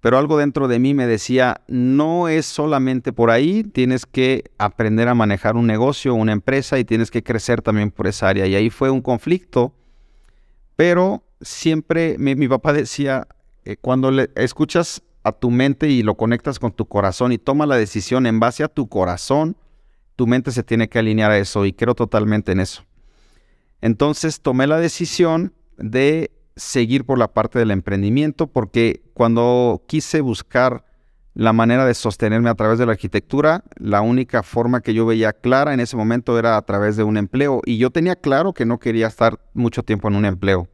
Pero 0.00 0.18
algo 0.18 0.36
dentro 0.36 0.68
de 0.68 0.78
mí 0.78 0.94
me 0.94 1.06
decía, 1.06 1.62
no 1.66 2.28
es 2.28 2.46
solamente 2.46 3.12
por 3.12 3.30
ahí, 3.30 3.64
tienes 3.64 4.06
que 4.06 4.44
aprender 4.58 5.08
a 5.08 5.14
manejar 5.14 5.56
un 5.56 5.66
negocio, 5.66 6.14
una 6.14 6.32
empresa 6.32 6.78
y 6.78 6.84
tienes 6.84 7.10
que 7.10 7.24
crecer 7.24 7.62
también 7.62 7.90
por 7.90 8.06
esa 8.06 8.28
área. 8.28 8.46
Y 8.46 8.54
ahí 8.54 8.70
fue 8.70 8.90
un 8.90 9.00
conflicto 9.00 9.72
pero 10.76 11.24
siempre 11.40 12.16
mi, 12.18 12.48
papá 12.48 12.72
decía, 12.72 13.26
eh, 13.64 13.76
cuando 13.76 14.10
le 14.10 14.30
escuchas 14.36 15.02
a 15.22 15.32
tu 15.32 15.50
mente 15.50 15.88
y 15.88 16.02
lo 16.02 16.16
conectas 16.16 16.58
con 16.58 16.72
tu 16.72 16.86
corazón 16.86 17.32
y 17.32 17.38
toma 17.38 17.66
la 17.66 17.76
decisión 17.76 18.26
en 18.26 18.38
base 18.38 18.62
a 18.62 18.68
tu 18.68 18.88
corazón, 18.88 19.56
tu 20.14 20.26
mente 20.26 20.52
se 20.52 20.62
tiene 20.62 20.88
que 20.88 20.98
alinear 20.98 21.30
a 21.30 21.38
eso 21.38 21.66
y 21.66 21.72
creo 21.72 21.94
totalmente 21.94 22.52
en 22.52 22.60
eso. 22.60 22.84
Entonces 23.80 24.40
tomé 24.40 24.66
la 24.66 24.78
decisión 24.78 25.52
de 25.76 26.30
seguir 26.56 27.04
por 27.04 27.18
la 27.18 27.34
parte 27.34 27.58
del 27.58 27.70
emprendimiento 27.70 28.46
porque 28.46 29.02
cuando 29.12 29.82
quise 29.86 30.20
buscar 30.20 30.85
la 31.36 31.52
manera 31.52 31.84
de 31.84 31.92
sostenerme 31.92 32.48
a 32.48 32.54
través 32.54 32.78
de 32.78 32.86
la 32.86 32.92
arquitectura, 32.92 33.62
la 33.76 34.00
única 34.00 34.42
forma 34.42 34.80
que 34.80 34.94
yo 34.94 35.04
veía 35.04 35.34
clara 35.34 35.74
en 35.74 35.80
ese 35.80 35.94
momento 35.94 36.38
era 36.38 36.56
a 36.56 36.62
través 36.62 36.96
de 36.96 37.02
un 37.02 37.18
empleo 37.18 37.60
y 37.66 37.76
yo 37.76 37.90
tenía 37.90 38.16
claro 38.16 38.54
que 38.54 38.64
no 38.64 38.78
quería 38.78 39.08
estar 39.08 39.38
mucho 39.52 39.82
tiempo 39.82 40.08
en 40.08 40.16
un 40.16 40.24
empleo. 40.24 40.66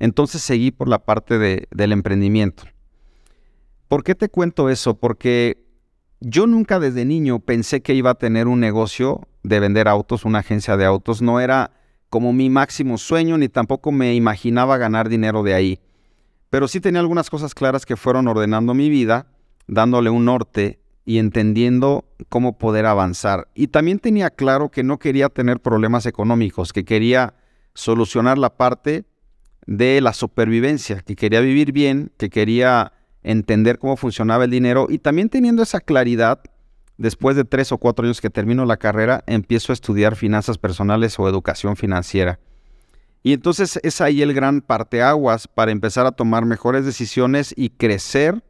Entonces 0.00 0.42
seguí 0.42 0.72
por 0.72 0.88
la 0.88 1.04
parte 1.04 1.38
del 1.38 1.92
emprendimiento. 1.92 2.64
¿Por 3.86 4.02
qué 4.02 4.16
te 4.16 4.28
cuento 4.28 4.68
eso? 4.68 4.98
Porque 4.98 5.64
yo 6.18 6.48
nunca 6.48 6.80
desde 6.80 7.04
niño 7.04 7.38
pensé 7.38 7.82
que 7.82 7.94
iba 7.94 8.10
a 8.10 8.14
tener 8.14 8.48
un 8.48 8.58
negocio 8.58 9.28
de 9.44 9.60
vender 9.60 9.86
autos, 9.86 10.24
una 10.24 10.40
agencia 10.40 10.76
de 10.76 10.86
autos. 10.86 11.22
No 11.22 11.38
era 11.38 11.70
como 12.08 12.32
mi 12.32 12.50
máximo 12.50 12.98
sueño, 12.98 13.38
ni 13.38 13.48
tampoco 13.48 13.92
me 13.92 14.12
imaginaba 14.12 14.76
ganar 14.76 15.08
dinero 15.08 15.44
de 15.44 15.54
ahí. 15.54 15.80
Pero 16.50 16.66
sí 16.66 16.80
tenía 16.80 17.00
algunas 17.00 17.30
cosas 17.30 17.54
claras 17.54 17.86
que 17.86 17.96
fueron 17.96 18.28
ordenando 18.28 18.74
mi 18.74 18.90
vida, 18.90 19.26
dándole 19.68 20.10
un 20.10 20.24
norte 20.24 20.80
y 21.04 21.18
entendiendo 21.18 22.04
cómo 22.28 22.58
poder 22.58 22.86
avanzar. 22.86 23.48
Y 23.54 23.68
también 23.68 24.00
tenía 24.00 24.30
claro 24.30 24.68
que 24.70 24.82
no 24.82 24.98
quería 24.98 25.28
tener 25.28 25.60
problemas 25.60 26.06
económicos, 26.06 26.72
que 26.72 26.84
quería 26.84 27.34
solucionar 27.74 28.36
la 28.36 28.56
parte 28.56 29.04
de 29.66 30.00
la 30.00 30.12
supervivencia, 30.12 31.00
que 31.00 31.14
quería 31.14 31.40
vivir 31.40 31.72
bien, 31.72 32.10
que 32.18 32.30
quería 32.30 32.92
entender 33.22 33.78
cómo 33.78 33.96
funcionaba 33.96 34.44
el 34.44 34.50
dinero 34.50 34.86
y 34.90 34.98
también 34.98 35.28
teniendo 35.28 35.62
esa 35.62 35.80
claridad, 35.80 36.40
después 36.96 37.36
de 37.36 37.44
tres 37.44 37.70
o 37.70 37.78
cuatro 37.78 38.04
años 38.04 38.20
que 38.20 38.30
termino 38.30 38.64
la 38.64 38.76
carrera, 38.76 39.22
empiezo 39.26 39.72
a 39.72 39.74
estudiar 39.74 40.16
finanzas 40.16 40.58
personales 40.58 41.18
o 41.18 41.28
educación 41.28 41.76
financiera. 41.76 42.40
Y 43.22 43.34
entonces 43.34 43.78
es 43.82 44.00
ahí 44.00 44.22
el 44.22 44.32
gran 44.32 44.62
parteaguas 44.62 45.46
para 45.46 45.72
empezar 45.72 46.06
a 46.06 46.12
tomar 46.12 46.46
mejores 46.46 46.86
decisiones 46.86 47.52
y 47.56 47.70
crecer 47.70 48.42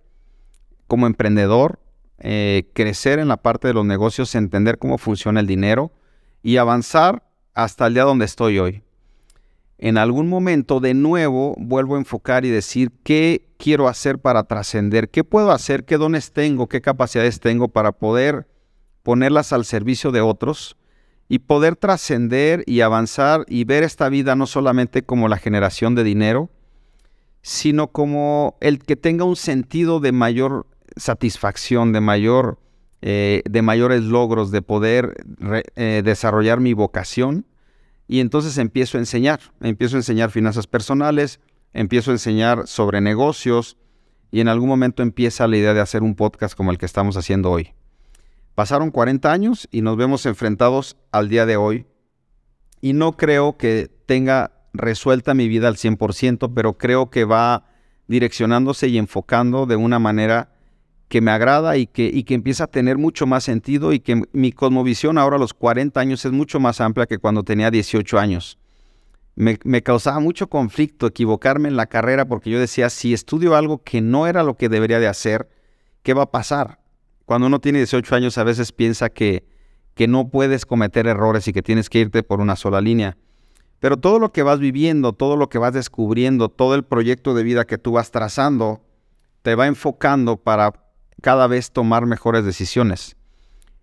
como 0.87 1.07
emprendedor, 1.07 1.81
eh, 2.19 2.69
crecer 2.73 3.19
en 3.19 3.29
la 3.29 3.39
parte 3.39 3.69
de 3.69 3.75
los 3.75 3.85
negocios, 3.85 4.35
entender 4.35 4.79
cómo 4.79 4.99
funciona 4.99 5.41
el 5.41 5.47
dinero 5.47 5.93
y 6.43 6.57
avanzar 6.57 7.25
hasta 7.55 7.87
el 7.87 7.95
día 7.95 8.05
donde 8.05 8.25
estoy 8.25 8.59
hoy. 8.59 8.83
En 9.79 9.97
algún 9.97 10.29
momento 10.29 10.79
de 10.79 10.95
nuevo 10.95 11.55
vuelvo 11.59 11.97
a 11.97 11.99
enfocar 11.99 12.45
y 12.45 12.51
decir 12.51 12.93
qué 13.03 13.49
quiero 13.57 13.89
hacer 13.89 14.19
para 14.19 14.45
trascender, 14.45 15.09
qué 15.09 15.25
puedo 15.25 15.51
hacer, 15.53 15.85
qué 15.85 15.97
dones 15.97 16.33
tengo, 16.33 16.69
qué 16.69 16.81
capacidades 16.81 17.41
tengo 17.41 17.69
para 17.69 17.93
poder 17.93 18.47
ponerlas 19.03 19.53
al 19.53 19.65
servicio 19.65 20.13
de 20.13 20.21
otros 20.21 20.77
y 21.31 21.39
poder 21.39 21.77
trascender 21.77 22.65
y 22.67 22.81
avanzar 22.81 23.45
y 23.47 23.63
ver 23.63 23.85
esta 23.85 24.09
vida 24.09 24.35
no 24.35 24.49
solamente 24.49 25.05
como 25.05 25.29
la 25.29 25.39
generación 25.39 25.95
de 25.95 26.03
dinero, 26.03 26.51
sino 27.41 27.87
como 27.93 28.59
el 28.61 28.81
que 28.81 28.97
tenga 28.97 29.25
un 29.25 29.37
sentido 29.37 30.01
de 30.01 30.11
mayor 30.11 30.67
satisfacción, 30.97 31.93
de 31.93 32.01
mayor, 32.01 32.59
eh, 33.01 33.45
de 33.49 33.63
mayores 33.63 34.03
logros, 34.03 34.51
de 34.51 34.61
poder 34.61 35.25
eh, 35.77 36.03
desarrollar 36.05 36.59
mi 36.59 36.75
vocación. 36.75 37.47
Y 38.09 38.19
entonces 38.19 38.59
empiezo 38.59 38.99
a 38.99 39.01
enseñar, 39.01 39.39
empiezo 39.61 39.95
a 39.95 40.01
enseñar 40.01 40.33
finanzas 40.33 40.67
personales, 40.67 41.39
empiezo 41.73 42.11
a 42.11 42.15
enseñar 42.15 42.67
sobre 42.67 43.01
negocios 43.01 43.77
y 44.33 44.41
en 44.41 44.49
algún 44.49 44.69
momento 44.69 45.05
empieza 45.05 45.47
la 45.47 45.57
idea 45.57 45.75
de 45.75 45.81
hacer 45.81 46.03
un 46.03 46.17
podcast 46.17 46.57
como 46.57 46.73
el 46.73 46.79
que 46.79 46.87
estamos 46.87 47.17
haciendo 47.17 47.53
hoy. 47.53 47.73
Pasaron 48.55 48.91
40 48.91 49.33
años 49.33 49.69
y 49.71 49.83
nos 49.83 49.97
vemos 49.97 50.27
enfrentados 50.27 50.97
al 51.13 51.29
día 51.29 51.47
de 51.47 51.57
hoy. 51.57 51.87
Y 52.81 52.93
no 52.93 53.17
creo 53.17 53.57
que 53.57 53.91
tenga 54.07 54.53
resuelta 54.73 55.35
mi 55.35 55.49
vida 55.49 55.69
al 55.69 55.77
100%, 55.77 56.53
pero 56.55 56.79
creo 56.79 57.11
que 57.11 57.25
va 57.25 57.65
direccionándose 58.09 58.89
y 58.89 58.99
enfocando 58.99 59.67
de 59.67 59.77
una 59.77 59.99
manera 59.99 60.51
que 61.09 61.21
me 61.21 61.31
agrada 61.31 61.77
y 61.77 61.87
que, 61.87 62.25
que 62.25 62.35
empieza 62.35 62.65
a 62.65 62.67
tener 62.67 62.99
mucho 62.99 63.27
más 63.27 63.45
sentido 63.45 63.93
y 63.93 64.01
que 64.01 64.23
mi 64.33 64.53
cosmovisión 64.53 65.19
ahora 65.19 65.37
a 65.37 65.39
los 65.39 65.55
40 65.55 66.01
años 66.01 66.25
es 66.25 66.33
mucho 66.33 66.61
más 66.61 66.81
amplia 66.81 67.07
que 67.07 67.19
cuando 67.19 67.43
tenía 67.43 67.71
18 67.71 68.19
años. 68.19 68.59
Me, 69.37 69.59
me, 69.65 69.83
causaba 69.83 70.21
mucho 70.21 70.49
conflicto 70.49 71.07
equivocarme 71.07 71.69
en 71.69 71.77
la 71.77 71.87
carrera 71.87 72.27
porque 72.27 72.51
yo 72.51 72.61
decía, 72.61 72.91
si 72.91 73.15
estudio 73.15 73.57
algo 73.57 73.83
que 73.83 74.01
no 74.01 74.27
era 74.27 74.43
lo 74.43 74.57
que 74.57 74.69
debería 74.69 75.01
de 75.01 75.09
hacer, 75.09 75.49
¿qué 76.03 76.15
va 76.15 76.25
a 76.25 76.31
pasar? 76.31 76.80
Cuando 77.31 77.47
uno 77.47 77.61
tiene 77.61 77.79
18 77.79 78.17
años 78.17 78.39
a 78.39 78.43
veces 78.43 78.73
piensa 78.73 79.09
que, 79.09 79.45
que 79.95 80.09
no 80.09 80.31
puedes 80.31 80.67
cometer 80.67 81.07
errores 81.07 81.47
y 81.47 81.53
que 81.53 81.63
tienes 81.63 81.89
que 81.89 82.01
irte 82.01 82.25
por 82.25 82.41
una 82.41 82.57
sola 82.57 82.81
línea. 82.81 83.17
Pero 83.79 83.99
todo 83.99 84.19
lo 84.19 84.33
que 84.33 84.43
vas 84.43 84.59
viviendo, 84.59 85.13
todo 85.13 85.37
lo 85.37 85.49
que 85.49 85.59
vas 85.59 85.73
descubriendo, 85.73 86.49
todo 86.49 86.75
el 86.75 86.83
proyecto 86.83 87.33
de 87.33 87.45
vida 87.45 87.67
que 87.67 87.79
tú 87.79 87.93
vas 87.93 88.11
trazando, 88.11 88.83
te 89.43 89.55
va 89.55 89.69
enfocando 89.69 90.39
para 90.39 90.73
cada 91.23 91.47
vez 91.47 91.71
tomar 91.71 92.05
mejores 92.05 92.45
decisiones. 92.45 93.15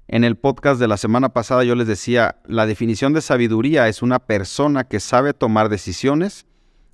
En 0.10 0.26
el 0.26 0.36
podcast 0.36 0.78
de 0.78 0.90
la 0.90 0.98
semana 0.98 1.30
pasada 1.30 1.64
yo 1.64 1.76
les 1.76 1.88
decía, 1.88 2.42
la 2.48 2.66
definición 2.66 3.14
de 3.14 3.22
sabiduría 3.22 3.88
es 3.88 4.02
una 4.02 4.20
persona 4.20 4.90
que 4.90 5.00
sabe 5.00 5.34
tomar 5.34 5.70
decisiones 5.70 6.48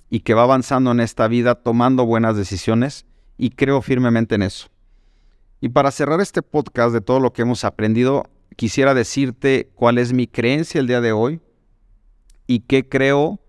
y 0.08 0.20
que 0.20 0.34
va 0.34 0.44
avanzando 0.44 0.92
en 0.92 1.00
esta 1.00 1.26
vida 1.26 1.56
tomando 1.56 2.06
buenas 2.06 2.36
decisiones 2.36 3.06
y 3.36 3.50
creo 3.50 3.82
firmemente 3.82 4.36
en 4.36 4.42
eso. 4.42 4.68
Y 5.64 5.70
para 5.70 5.90
cerrar 5.90 6.20
este 6.20 6.42
podcast 6.42 6.92
de 6.92 7.00
todo 7.00 7.20
lo 7.20 7.32
que 7.32 7.40
hemos 7.40 7.64
aprendido, 7.64 8.24
quisiera 8.54 8.92
decirte 8.92 9.70
cuál 9.74 9.96
es 9.96 10.12
mi 10.12 10.26
creencia 10.26 10.78
el 10.78 10.86
día 10.86 11.00
de 11.00 11.12
hoy 11.12 11.40
y 12.46 12.60
qué 12.60 12.86
creo 12.86 13.40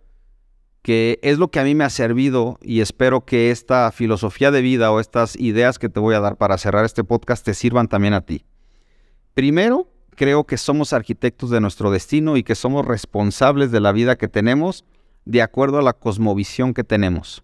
que 0.81 1.19
es 1.23 1.39
lo 1.39 1.51
que 1.51 1.59
a 1.59 1.65
mí 1.65 1.75
me 1.75 1.83
ha 1.83 1.89
servido 1.89 2.57
y 2.61 2.79
espero 2.79 3.25
que 3.25 3.51
esta 3.51 3.91
filosofía 3.91 4.49
de 4.49 4.61
vida 4.61 4.93
o 4.93 5.01
estas 5.01 5.35
ideas 5.35 5.77
que 5.77 5.89
te 5.89 5.99
voy 5.99 6.15
a 6.15 6.21
dar 6.21 6.37
para 6.37 6.57
cerrar 6.57 6.85
este 6.85 7.03
podcast 7.03 7.43
te 7.43 7.53
sirvan 7.53 7.89
también 7.89 8.13
a 8.13 8.21
ti. 8.21 8.45
Primero, 9.33 9.89
creo 10.11 10.45
que 10.45 10.55
somos 10.55 10.93
arquitectos 10.93 11.49
de 11.49 11.59
nuestro 11.59 11.91
destino 11.91 12.37
y 12.37 12.43
que 12.43 12.55
somos 12.55 12.85
responsables 12.85 13.71
de 13.71 13.81
la 13.81 13.91
vida 13.91 14.15
que 14.15 14.29
tenemos 14.29 14.85
de 15.25 15.41
acuerdo 15.41 15.79
a 15.79 15.83
la 15.83 15.91
cosmovisión 15.91 16.73
que 16.73 16.85
tenemos. 16.85 17.43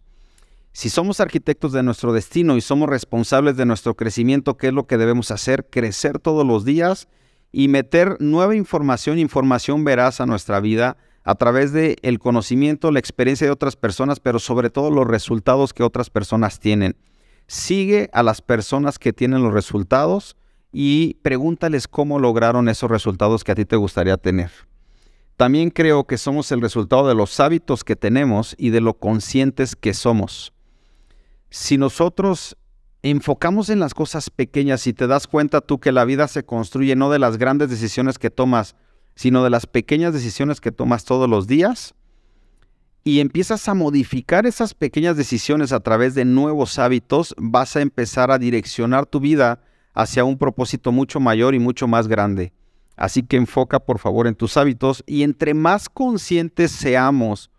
Si 0.74 0.90
somos 0.90 1.20
arquitectos 1.20 1.74
de 1.74 1.84
nuestro 1.84 2.14
destino 2.14 2.56
y 2.56 2.62
somos 2.62 2.88
responsables 2.88 3.58
de 3.58 3.66
nuestro 3.66 3.96
crecimiento, 3.96 4.56
¿qué 4.56 4.68
es 4.68 4.74
lo 4.74 4.88
que 4.88 4.98
debemos 4.98 5.30
hacer? 5.30 5.68
Crecer 5.70 6.18
todos 6.18 6.48
los 6.48 6.64
días 6.64 7.10
y 7.52 7.68
meter 7.68 8.16
nueva 8.22 8.56
información, 8.56 9.20
información 9.20 9.84
veraz 9.84 10.22
a 10.22 10.26
nuestra 10.26 10.62
vida 10.62 10.96
a 11.24 11.36
través 11.36 11.74
del 11.74 11.98
el 12.04 12.20
conocimiento, 12.20 12.90
la 12.90 13.00
experiencia 13.00 13.46
de 13.46 13.52
otras 13.52 13.76
personas, 13.76 14.22
pero 14.22 14.40
sobre 14.40 14.70
todo 14.70 14.92
los 14.92 15.06
resultados 15.06 15.74
que 15.74 15.84
otras 15.84 16.10
personas 16.10 16.62
tienen. 16.62 16.96
Sigue 17.48 18.10
a 18.14 18.24
las 18.24 18.42
personas 18.42 18.98
que 18.98 19.12
tienen 19.12 19.44
los 19.44 19.54
resultados 19.54 20.38
y 20.72 21.16
pregúntales 21.16 21.90
cómo 21.90 22.18
lograron 22.18 22.70
esos 22.70 22.90
resultados 22.90 23.44
que 23.44 23.52
a 23.52 23.56
ti 23.56 23.66
te 23.66 23.76
gustaría 23.76 24.16
tener. 24.16 24.52
También 25.36 25.70
creo 25.70 26.06
que 26.06 26.18
somos 26.18 26.50
el 26.54 26.62
resultado 26.62 27.10
de 27.10 27.16
los 27.16 27.42
hábitos 27.42 27.84
que 27.84 27.98
tenemos 27.98 28.56
y 28.58 28.70
de 28.70 28.80
lo 28.80 28.94
conscientes 28.94 29.76
que 29.76 29.94
somos 29.94 30.54
si 31.52 31.78
nosotros 31.78 32.58
enfocamos 33.04 33.70
en 33.70 33.80
las 33.80 33.94
cosas 33.94 34.30
pequeñas 34.30 34.88
y 34.88 34.94
te 34.94 35.06
das 35.06 35.28
cuenta 35.28 35.62
tú 35.62 35.80
que 35.80 35.92
la 35.92 36.06
vida 36.06 36.28
se 36.28 36.44
construye 36.44 36.96
no 36.96 37.12
de 37.12 37.20
las 37.20 37.38
grandes 37.38 37.70
decisiones 37.70 38.18
que 38.18 38.30
tomas, 38.30 38.76
sino 39.16 39.44
de 39.44 39.50
las 39.50 39.68
pequeñas 39.68 40.14
decisiones 40.14 40.62
que 40.62 40.72
tomas 40.72 41.04
todos 41.04 41.30
los 41.30 41.48
días, 41.48 41.94
y 43.04 43.20
empiezas 43.20 43.68
a 43.68 43.74
modificar 43.74 44.46
esas 44.46 44.74
pequeñas 44.74 45.18
decisiones 45.18 45.72
a 45.74 45.80
través 45.80 46.16
de 46.16 46.24
nuevos 46.24 46.80
hábitos, 46.80 47.36
vas 47.38 47.76
a 47.76 47.82
empezar 47.82 48.32
a 48.32 48.38
direccionar 48.38 49.08
tu 49.08 49.20
vida 49.20 49.60
hacia 49.94 50.24
un 50.24 50.38
propósito 50.38 50.92
mucho 50.92 51.20
mayor 51.20 51.56
y 51.56 51.60
mucho 51.60 51.88
más 51.88 52.08
grande. 52.08 52.54
Así 52.96 53.24
que 53.24 53.38
enfoca 53.38 53.80
por 53.80 53.98
favor 53.98 54.28
en 54.28 54.36
tus 54.36 54.56
hábitos 54.56 55.04
y 55.08 55.24
entre 55.24 55.56
más 55.56 55.90
conscientes 55.90 56.72
seamos 56.72 57.50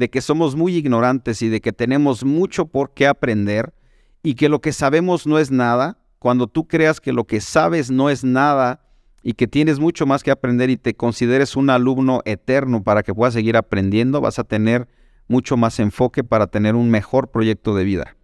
de 0.00 0.08
que 0.08 0.22
somos 0.22 0.56
muy 0.56 0.76
ignorantes 0.76 1.42
y 1.42 1.50
de 1.50 1.60
que 1.60 1.74
tenemos 1.74 2.24
mucho 2.24 2.64
por 2.64 2.94
qué 2.94 3.06
aprender 3.06 3.74
y 4.22 4.32
que 4.32 4.48
lo 4.48 4.62
que 4.62 4.72
sabemos 4.72 5.26
no 5.26 5.38
es 5.38 5.50
nada, 5.50 5.98
cuando 6.18 6.46
tú 6.46 6.66
creas 6.66 7.02
que 7.02 7.12
lo 7.12 7.24
que 7.24 7.42
sabes 7.42 7.90
no 7.90 8.08
es 8.08 8.24
nada 8.24 8.82
y 9.22 9.34
que 9.34 9.46
tienes 9.46 9.78
mucho 9.78 10.06
más 10.06 10.22
que 10.22 10.30
aprender 10.30 10.70
y 10.70 10.78
te 10.78 10.94
consideres 10.94 11.54
un 11.54 11.68
alumno 11.68 12.22
eterno 12.24 12.82
para 12.82 13.02
que 13.02 13.12
puedas 13.12 13.34
seguir 13.34 13.58
aprendiendo, 13.58 14.22
vas 14.22 14.38
a 14.38 14.44
tener 14.44 14.88
mucho 15.28 15.58
más 15.58 15.78
enfoque 15.78 16.24
para 16.24 16.46
tener 16.46 16.76
un 16.76 16.90
mejor 16.90 17.30
proyecto 17.30 17.74
de 17.74 17.84
vida. 17.84 18.16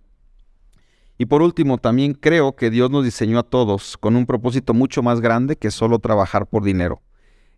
Y 1.19 1.27
por 1.27 1.43
último, 1.43 1.77
también 1.77 2.15
creo 2.15 2.57
que 2.57 2.71
Dios 2.71 2.91
nos 2.91 3.05
diseñó 3.05 3.39
a 3.39 3.43
todos 3.43 3.99
con 3.99 4.17
un 4.17 4.25
propósito 4.25 4.73
mucho 4.73 5.03
más 5.03 5.21
grande 5.21 5.57
que 5.57 5.71
solo 5.71 5.99
trabajar 5.99 6.47
por 6.47 6.65
dinero. 6.65 7.03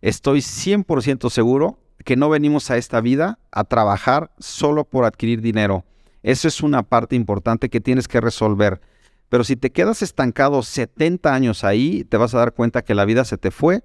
Estoy 0.01 0.39
100% 0.39 1.29
seguro 1.29 1.79
que 2.05 2.15
no 2.15 2.29
venimos 2.29 2.71
a 2.71 2.77
esta 2.77 3.01
vida 3.01 3.39
a 3.51 3.63
trabajar 3.63 4.31
solo 4.39 4.85
por 4.85 5.05
adquirir 5.05 5.41
dinero. 5.41 5.85
Eso 6.23 6.47
es 6.47 6.61
una 6.61 6.83
parte 6.83 7.15
importante 7.15 7.69
que 7.69 7.81
tienes 7.81 8.07
que 8.07 8.21
resolver. 8.21 8.81
Pero 9.29 9.43
si 9.43 9.55
te 9.55 9.71
quedas 9.71 10.01
estancado 10.01 10.63
70 10.63 11.33
años 11.33 11.63
ahí, 11.63 12.03
te 12.03 12.17
vas 12.17 12.33
a 12.33 12.39
dar 12.39 12.53
cuenta 12.53 12.81
que 12.81 12.95
la 12.95 13.05
vida 13.05 13.25
se 13.25 13.37
te 13.37 13.51
fue 13.51 13.83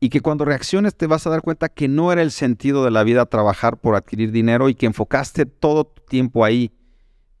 y 0.00 0.08
que 0.08 0.20
cuando 0.20 0.44
reacciones 0.44 0.94
te 0.94 1.06
vas 1.06 1.26
a 1.26 1.30
dar 1.30 1.42
cuenta 1.42 1.68
que 1.68 1.88
no 1.88 2.12
era 2.12 2.22
el 2.22 2.30
sentido 2.30 2.84
de 2.84 2.90
la 2.90 3.02
vida 3.02 3.26
trabajar 3.26 3.78
por 3.78 3.96
adquirir 3.96 4.32
dinero 4.32 4.68
y 4.68 4.74
que 4.74 4.86
enfocaste 4.86 5.46
todo 5.46 5.84
tu 5.84 6.02
tiempo 6.04 6.44
ahí. 6.44 6.72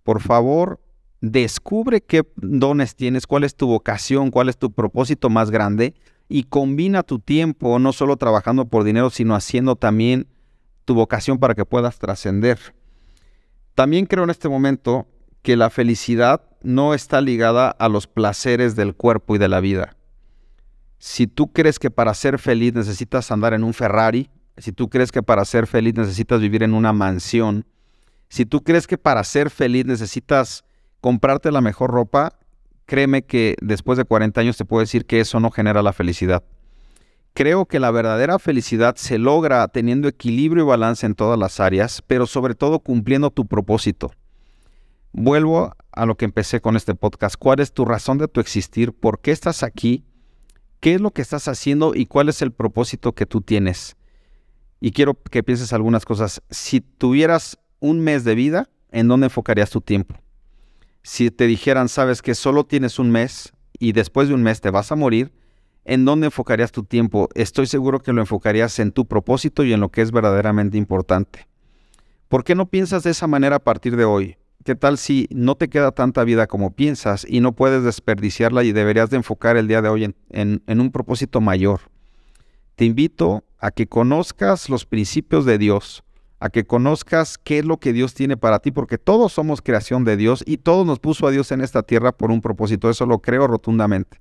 Por 0.02 0.20
favor, 0.20 0.80
descubre 1.20 2.00
qué 2.00 2.26
dones 2.36 2.94
tienes, 2.96 3.26
cuál 3.26 3.44
es 3.44 3.56
tu 3.56 3.66
vocación, 3.66 4.30
cuál 4.30 4.48
es 4.48 4.58
tu 4.58 4.72
propósito 4.72 5.30
más 5.30 5.50
grande 5.50 5.94
y 6.28 6.44
combina 6.44 7.02
tu 7.02 7.18
tiempo 7.18 7.78
no 7.78 7.92
solo 7.92 8.16
trabajando 8.16 8.66
por 8.66 8.84
dinero, 8.84 9.10
sino 9.10 9.34
haciendo 9.34 9.76
también 9.76 10.26
tu 10.84 10.94
vocación 10.94 11.38
para 11.38 11.54
que 11.54 11.64
puedas 11.64 11.98
trascender. 11.98 12.58
También 13.74 14.06
creo 14.06 14.24
en 14.24 14.30
este 14.30 14.48
momento 14.48 15.06
que 15.42 15.56
la 15.56 15.70
felicidad 15.70 16.42
no 16.62 16.94
está 16.94 17.20
ligada 17.20 17.70
a 17.70 17.88
los 17.88 18.06
placeres 18.06 18.74
del 18.74 18.94
cuerpo 18.94 19.36
y 19.36 19.38
de 19.38 19.48
la 19.48 19.60
vida. 19.60 19.96
Si 20.98 21.26
tú 21.26 21.52
crees 21.52 21.78
que 21.78 21.90
para 21.90 22.14
ser 22.14 22.38
feliz 22.38 22.74
necesitas 22.74 23.30
andar 23.30 23.54
en 23.54 23.62
un 23.62 23.74
Ferrari 23.74 24.30
si 24.58 24.72
tú 24.72 24.88
crees 24.88 25.12
que 25.12 25.22
para 25.22 25.44
ser 25.44 25.66
feliz 25.66 25.94
necesitas 25.94 26.40
vivir 26.40 26.62
en 26.62 26.74
una 26.74 26.92
mansión, 26.92 27.66
si 28.28 28.46
tú 28.46 28.62
crees 28.62 28.86
que 28.86 28.98
para 28.98 29.22
ser 29.24 29.50
feliz 29.50 29.84
necesitas 29.84 30.64
comprarte 31.00 31.52
la 31.52 31.60
mejor 31.60 31.90
ropa, 31.90 32.38
créeme 32.86 33.22
que 33.22 33.56
después 33.60 33.98
de 33.98 34.04
40 34.04 34.40
años 34.40 34.56
te 34.56 34.64
puedo 34.64 34.80
decir 34.80 35.04
que 35.04 35.20
eso 35.20 35.40
no 35.40 35.50
genera 35.50 35.82
la 35.82 35.92
felicidad. 35.92 36.42
Creo 37.34 37.66
que 37.66 37.80
la 37.80 37.90
verdadera 37.90 38.38
felicidad 38.38 38.96
se 38.96 39.18
logra 39.18 39.68
teniendo 39.68 40.08
equilibrio 40.08 40.64
y 40.64 40.66
balance 40.66 41.04
en 41.04 41.14
todas 41.14 41.38
las 41.38 41.60
áreas, 41.60 42.02
pero 42.06 42.26
sobre 42.26 42.54
todo 42.54 42.78
cumpliendo 42.80 43.30
tu 43.30 43.46
propósito. 43.46 44.10
Vuelvo 45.12 45.74
a 45.92 46.06
lo 46.06 46.16
que 46.16 46.24
empecé 46.24 46.60
con 46.60 46.76
este 46.76 46.94
podcast. 46.94 47.36
¿Cuál 47.38 47.60
es 47.60 47.72
tu 47.72 47.84
razón 47.84 48.16
de 48.16 48.28
tu 48.28 48.40
existir? 48.40 48.92
¿Por 48.92 49.20
qué 49.20 49.32
estás 49.32 49.62
aquí? 49.62 50.04
¿Qué 50.80 50.94
es 50.94 51.00
lo 51.00 51.10
que 51.10 51.22
estás 51.22 51.48
haciendo 51.48 51.94
y 51.94 52.06
cuál 52.06 52.28
es 52.28 52.40
el 52.40 52.52
propósito 52.52 53.12
que 53.12 53.26
tú 53.26 53.40
tienes? 53.40 53.96
Y 54.80 54.92
quiero 54.92 55.14
que 55.14 55.42
pienses 55.42 55.72
algunas 55.72 56.04
cosas. 56.04 56.42
Si 56.50 56.80
tuvieras 56.80 57.58
un 57.80 58.00
mes 58.00 58.24
de 58.24 58.34
vida, 58.34 58.68
¿en 58.92 59.08
dónde 59.08 59.26
enfocarías 59.26 59.70
tu 59.70 59.80
tiempo? 59.80 60.16
Si 61.06 61.30
te 61.30 61.46
dijeran, 61.46 61.88
sabes 61.88 62.20
que 62.20 62.34
solo 62.34 62.64
tienes 62.64 62.98
un 62.98 63.12
mes 63.12 63.52
y 63.78 63.92
después 63.92 64.26
de 64.26 64.34
un 64.34 64.42
mes 64.42 64.60
te 64.60 64.70
vas 64.70 64.90
a 64.90 64.96
morir, 64.96 65.32
¿en 65.84 66.04
dónde 66.04 66.26
enfocarías 66.26 66.72
tu 66.72 66.82
tiempo? 66.82 67.28
Estoy 67.36 67.68
seguro 67.68 68.00
que 68.00 68.12
lo 68.12 68.20
enfocarías 68.20 68.80
en 68.80 68.90
tu 68.90 69.06
propósito 69.06 69.62
y 69.62 69.72
en 69.72 69.78
lo 69.78 69.90
que 69.90 70.02
es 70.02 70.10
verdaderamente 70.10 70.78
importante. 70.78 71.46
¿Por 72.26 72.42
qué 72.42 72.56
no 72.56 72.66
piensas 72.66 73.04
de 73.04 73.12
esa 73.12 73.28
manera 73.28 73.54
a 73.54 73.60
partir 73.60 73.94
de 73.94 74.04
hoy? 74.04 74.36
¿Qué 74.64 74.74
tal 74.74 74.98
si 74.98 75.28
no 75.30 75.54
te 75.54 75.68
queda 75.68 75.92
tanta 75.92 76.24
vida 76.24 76.48
como 76.48 76.74
piensas 76.74 77.24
y 77.28 77.38
no 77.38 77.52
puedes 77.52 77.84
desperdiciarla 77.84 78.64
y 78.64 78.72
deberías 78.72 79.08
de 79.08 79.18
enfocar 79.18 79.56
el 79.56 79.68
día 79.68 79.82
de 79.82 79.88
hoy 79.88 80.12
en, 80.30 80.62
en 80.66 80.80
un 80.80 80.90
propósito 80.90 81.40
mayor? 81.40 81.82
Te 82.74 82.84
invito 82.84 83.44
a 83.60 83.70
que 83.70 83.86
conozcas 83.86 84.68
los 84.68 84.84
principios 84.86 85.44
de 85.44 85.58
Dios, 85.58 86.02
a 86.46 86.50
que 86.50 86.64
conozcas 86.64 87.38
qué 87.38 87.58
es 87.58 87.64
lo 87.64 87.78
que 87.78 87.92
Dios 87.92 88.14
tiene 88.14 88.36
para 88.36 88.60
ti, 88.60 88.70
porque 88.70 88.98
todos 88.98 89.32
somos 89.32 89.60
creación 89.60 90.04
de 90.04 90.16
Dios 90.16 90.42
y 90.46 90.58
todos 90.58 90.86
nos 90.86 91.00
puso 91.00 91.26
a 91.26 91.30
Dios 91.30 91.50
en 91.52 91.60
esta 91.60 91.82
tierra 91.82 92.12
por 92.12 92.30
un 92.30 92.40
propósito, 92.40 92.88
eso 92.88 93.04
lo 93.04 93.18
creo 93.18 93.46
rotundamente. 93.46 94.20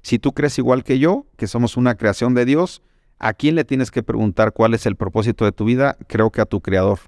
Si 0.00 0.18
tú 0.18 0.32
crees 0.32 0.58
igual 0.58 0.82
que 0.82 0.98
yo, 0.98 1.26
que 1.36 1.46
somos 1.46 1.76
una 1.76 1.94
creación 1.94 2.34
de 2.34 2.44
Dios, 2.44 2.82
¿a 3.18 3.34
quién 3.34 3.54
le 3.54 3.64
tienes 3.64 3.90
que 3.90 4.02
preguntar 4.02 4.52
cuál 4.52 4.74
es 4.74 4.86
el 4.86 4.96
propósito 4.96 5.44
de 5.44 5.52
tu 5.52 5.64
vida? 5.64 5.96
Creo 6.08 6.30
que 6.30 6.40
a 6.40 6.46
tu 6.46 6.60
Creador. 6.60 6.98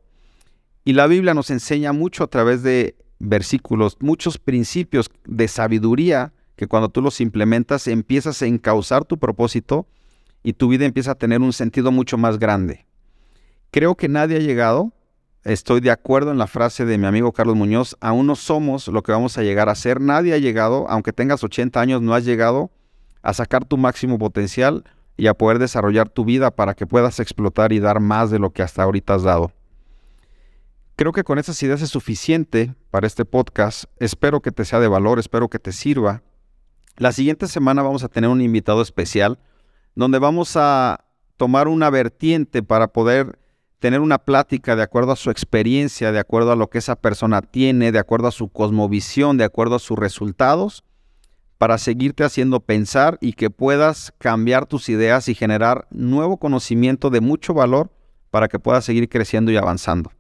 Y 0.85 0.93
la 0.93 1.07
Biblia 1.07 1.35
nos 1.35 1.51
enseña 1.51 1.93
mucho 1.93 2.23
a 2.23 2.27
través 2.29 2.63
de 2.63 2.95
versículos, 3.19 3.97
muchos 4.01 4.39
principios 4.39 5.11
de 5.25 5.49
sabiduría 5.49 6.33
que 6.57 6.67
cuando 6.67 6.91
tú 6.91 7.01
los 7.01 7.21
implementas 7.21 7.89
empiezas 7.89 8.43
a 8.43 8.47
encauzar 8.47 9.05
tu 9.05 9.19
propósito 9.19 9.89
y 10.43 10.53
tu 10.53 10.69
vida 10.69 10.85
empieza 10.85 11.13
a 11.13 11.15
tener 11.17 11.41
un 11.41 11.55
sentido 11.55 11.91
mucho 11.91 12.19
más 12.19 12.39
grande. 12.39 12.87
Creo 13.75 13.97
que 13.97 14.09
nadie 14.09 14.37
ha 14.37 14.41
llegado, 14.41 14.93
estoy 15.43 15.81
de 15.81 15.91
acuerdo 15.91 16.31
en 16.31 16.39
la 16.39 16.47
frase 16.47 16.85
de 16.85 16.97
mi 16.97 17.09
amigo 17.09 17.33
Carlos 17.33 17.57
Muñoz, 17.57 17.97
aún 18.01 18.25
no 18.25 18.37
somos 18.37 18.87
lo 18.87 19.03
que 19.03 19.11
vamos 19.11 19.37
a 19.37 19.43
llegar 19.43 19.69
a 19.69 19.75
ser, 19.75 20.01
nadie 20.01 20.33
ha 20.33 20.39
llegado, 20.39 20.87
aunque 20.89 21.13
tengas 21.13 21.43
80 21.43 21.81
años, 21.81 22.01
no 22.01 22.15
has 22.15 22.25
llegado 22.25 22.71
a 23.21 23.35
sacar 23.35 23.65
tu 23.65 23.77
máximo 23.77 24.17
potencial 24.17 24.85
y 25.17 25.27
a 25.27 25.35
poder 25.35 25.59
desarrollar 25.59 26.09
tu 26.09 26.25
vida 26.25 26.53
para 26.53 26.75
que 26.75 26.87
puedas 26.87 27.19
explotar 27.19 27.73
y 27.73 27.81
dar 27.81 27.99
más 27.99 28.31
de 28.31 28.39
lo 28.39 28.51
que 28.51 28.63
hasta 28.63 28.85
ahorita 28.85 29.15
has 29.15 29.25
dado. 29.25 29.51
Creo 30.95 31.11
que 31.11 31.25
con 31.25 31.41
esas 31.41 31.61
ideas 31.61 31.83
es 31.83 31.91
suficiente 31.91 32.77
para 32.93 33.09
este 33.09 33.25
podcast. 33.25 33.87
Espero 33.99 34.41
que 34.41 34.53
te 34.53 34.65
sea 34.65 34.79
de 34.79 34.87
valor, 34.87 35.19
espero 35.19 35.49
que 35.49 35.59
te 35.59 35.73
sirva. 35.73 36.23
La 36.97 37.11
siguiente 37.11 37.49
semana 37.49 37.83
vamos 37.83 38.05
a 38.05 38.09
tener 38.09 38.31
un 38.31 38.41
invitado 38.41 38.83
especial 38.83 39.41
donde 39.97 40.21
vamos 40.21 40.57
a 40.57 41.07
tomar 41.37 41.67
una 41.67 41.91
vertiente 41.91 42.63
para 42.63 42.87
poder 42.93 43.37
tener 43.79 44.01
una 44.01 44.19
plática 44.19 44.77
de 44.77 44.83
acuerdo 44.83 45.13
a 45.13 45.17
su 45.17 45.31
experiencia, 45.31 46.13
de 46.13 46.19
acuerdo 46.19 46.53
a 46.53 46.57
lo 46.57 46.71
que 46.71 46.79
esa 46.79 46.97
persona 46.97 47.43
tiene, 47.43 47.93
de 47.93 47.99
acuerdo 47.99 48.29
a 48.29 48.33
su 48.33 48.49
cosmovisión, 48.49 49.37
de 49.37 49.45
acuerdo 49.45 49.77
a 49.77 49.81
sus 49.81 49.99
resultados 49.99 50.85
para 51.59 51.79
seguirte 51.79 52.25
haciendo 52.25 52.61
pensar 52.61 53.19
y 53.21 53.35
que 53.35 53.51
puedas 53.51 54.13
cambiar 54.19 54.67
tus 54.67 54.89
ideas 54.89 55.29
y 55.29 55.35
generar 55.35 55.87
nuevo 55.91 56.37
conocimiento 56.37 57.11
de 57.11 57.21
mucho 57.21 57.55
valor 57.55 57.91
para 58.31 58.49
que 58.49 58.59
puedas 58.59 58.85
seguir 58.85 59.09
creciendo 59.09 59.53
y 59.53 59.57
avanzando. 59.57 60.11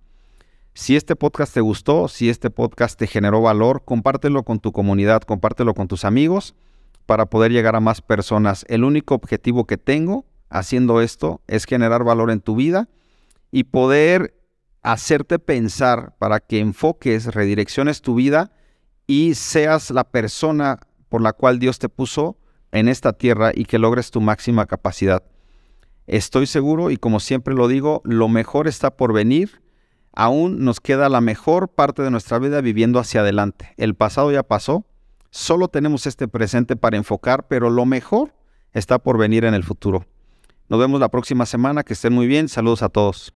Si 0.72 0.96
este 0.96 1.16
podcast 1.16 1.54
te 1.54 1.60
gustó, 1.60 2.08
si 2.08 2.28
este 2.28 2.50
podcast 2.50 2.98
te 2.98 3.06
generó 3.06 3.40
valor, 3.40 3.82
compártelo 3.84 4.42
con 4.42 4.58
tu 4.58 4.72
comunidad, 4.72 5.22
compártelo 5.22 5.74
con 5.74 5.86
tus 5.86 6.04
amigos 6.04 6.54
para 7.06 7.26
poder 7.26 7.52
llegar 7.52 7.76
a 7.76 7.80
más 7.80 8.00
personas. 8.00 8.64
El 8.68 8.84
único 8.84 9.14
objetivo 9.14 9.66
que 9.66 9.78
tengo 9.78 10.24
haciendo 10.50 11.00
esto 11.00 11.40
es 11.46 11.64
generar 11.64 12.04
valor 12.04 12.30
en 12.30 12.40
tu 12.40 12.56
vida 12.56 12.88
y 13.54 13.62
poder 13.62 14.34
hacerte 14.82 15.38
pensar 15.38 16.16
para 16.18 16.40
que 16.40 16.58
enfoques, 16.58 17.32
redirecciones 17.32 18.02
tu 18.02 18.16
vida 18.16 18.50
y 19.06 19.36
seas 19.36 19.92
la 19.92 20.02
persona 20.02 20.80
por 21.08 21.22
la 21.22 21.34
cual 21.34 21.60
Dios 21.60 21.78
te 21.78 21.88
puso 21.88 22.36
en 22.72 22.88
esta 22.88 23.12
tierra 23.12 23.52
y 23.54 23.66
que 23.66 23.78
logres 23.78 24.10
tu 24.10 24.20
máxima 24.20 24.66
capacidad. 24.66 25.22
Estoy 26.08 26.48
seguro 26.48 26.90
y 26.90 26.96
como 26.96 27.20
siempre 27.20 27.54
lo 27.54 27.68
digo, 27.68 28.02
lo 28.04 28.28
mejor 28.28 28.66
está 28.66 28.96
por 28.96 29.12
venir. 29.12 29.62
Aún 30.12 30.64
nos 30.64 30.80
queda 30.80 31.08
la 31.08 31.20
mejor 31.20 31.68
parte 31.68 32.02
de 32.02 32.10
nuestra 32.10 32.40
vida 32.40 32.60
viviendo 32.60 32.98
hacia 32.98 33.20
adelante. 33.20 33.72
El 33.76 33.94
pasado 33.94 34.32
ya 34.32 34.42
pasó, 34.42 34.84
solo 35.30 35.68
tenemos 35.68 36.08
este 36.08 36.26
presente 36.26 36.74
para 36.74 36.96
enfocar, 36.96 37.46
pero 37.46 37.70
lo 37.70 37.86
mejor 37.86 38.34
está 38.72 38.98
por 38.98 39.16
venir 39.16 39.44
en 39.44 39.54
el 39.54 39.62
futuro. 39.62 40.06
Nos 40.68 40.80
vemos 40.80 40.98
la 40.98 41.10
próxima 41.10 41.44
semana, 41.44 41.82
que 41.82 41.92
estén 41.92 42.12
muy 42.12 42.26
bien, 42.26 42.48
saludos 42.48 42.82
a 42.82 42.88
todos. 42.88 43.34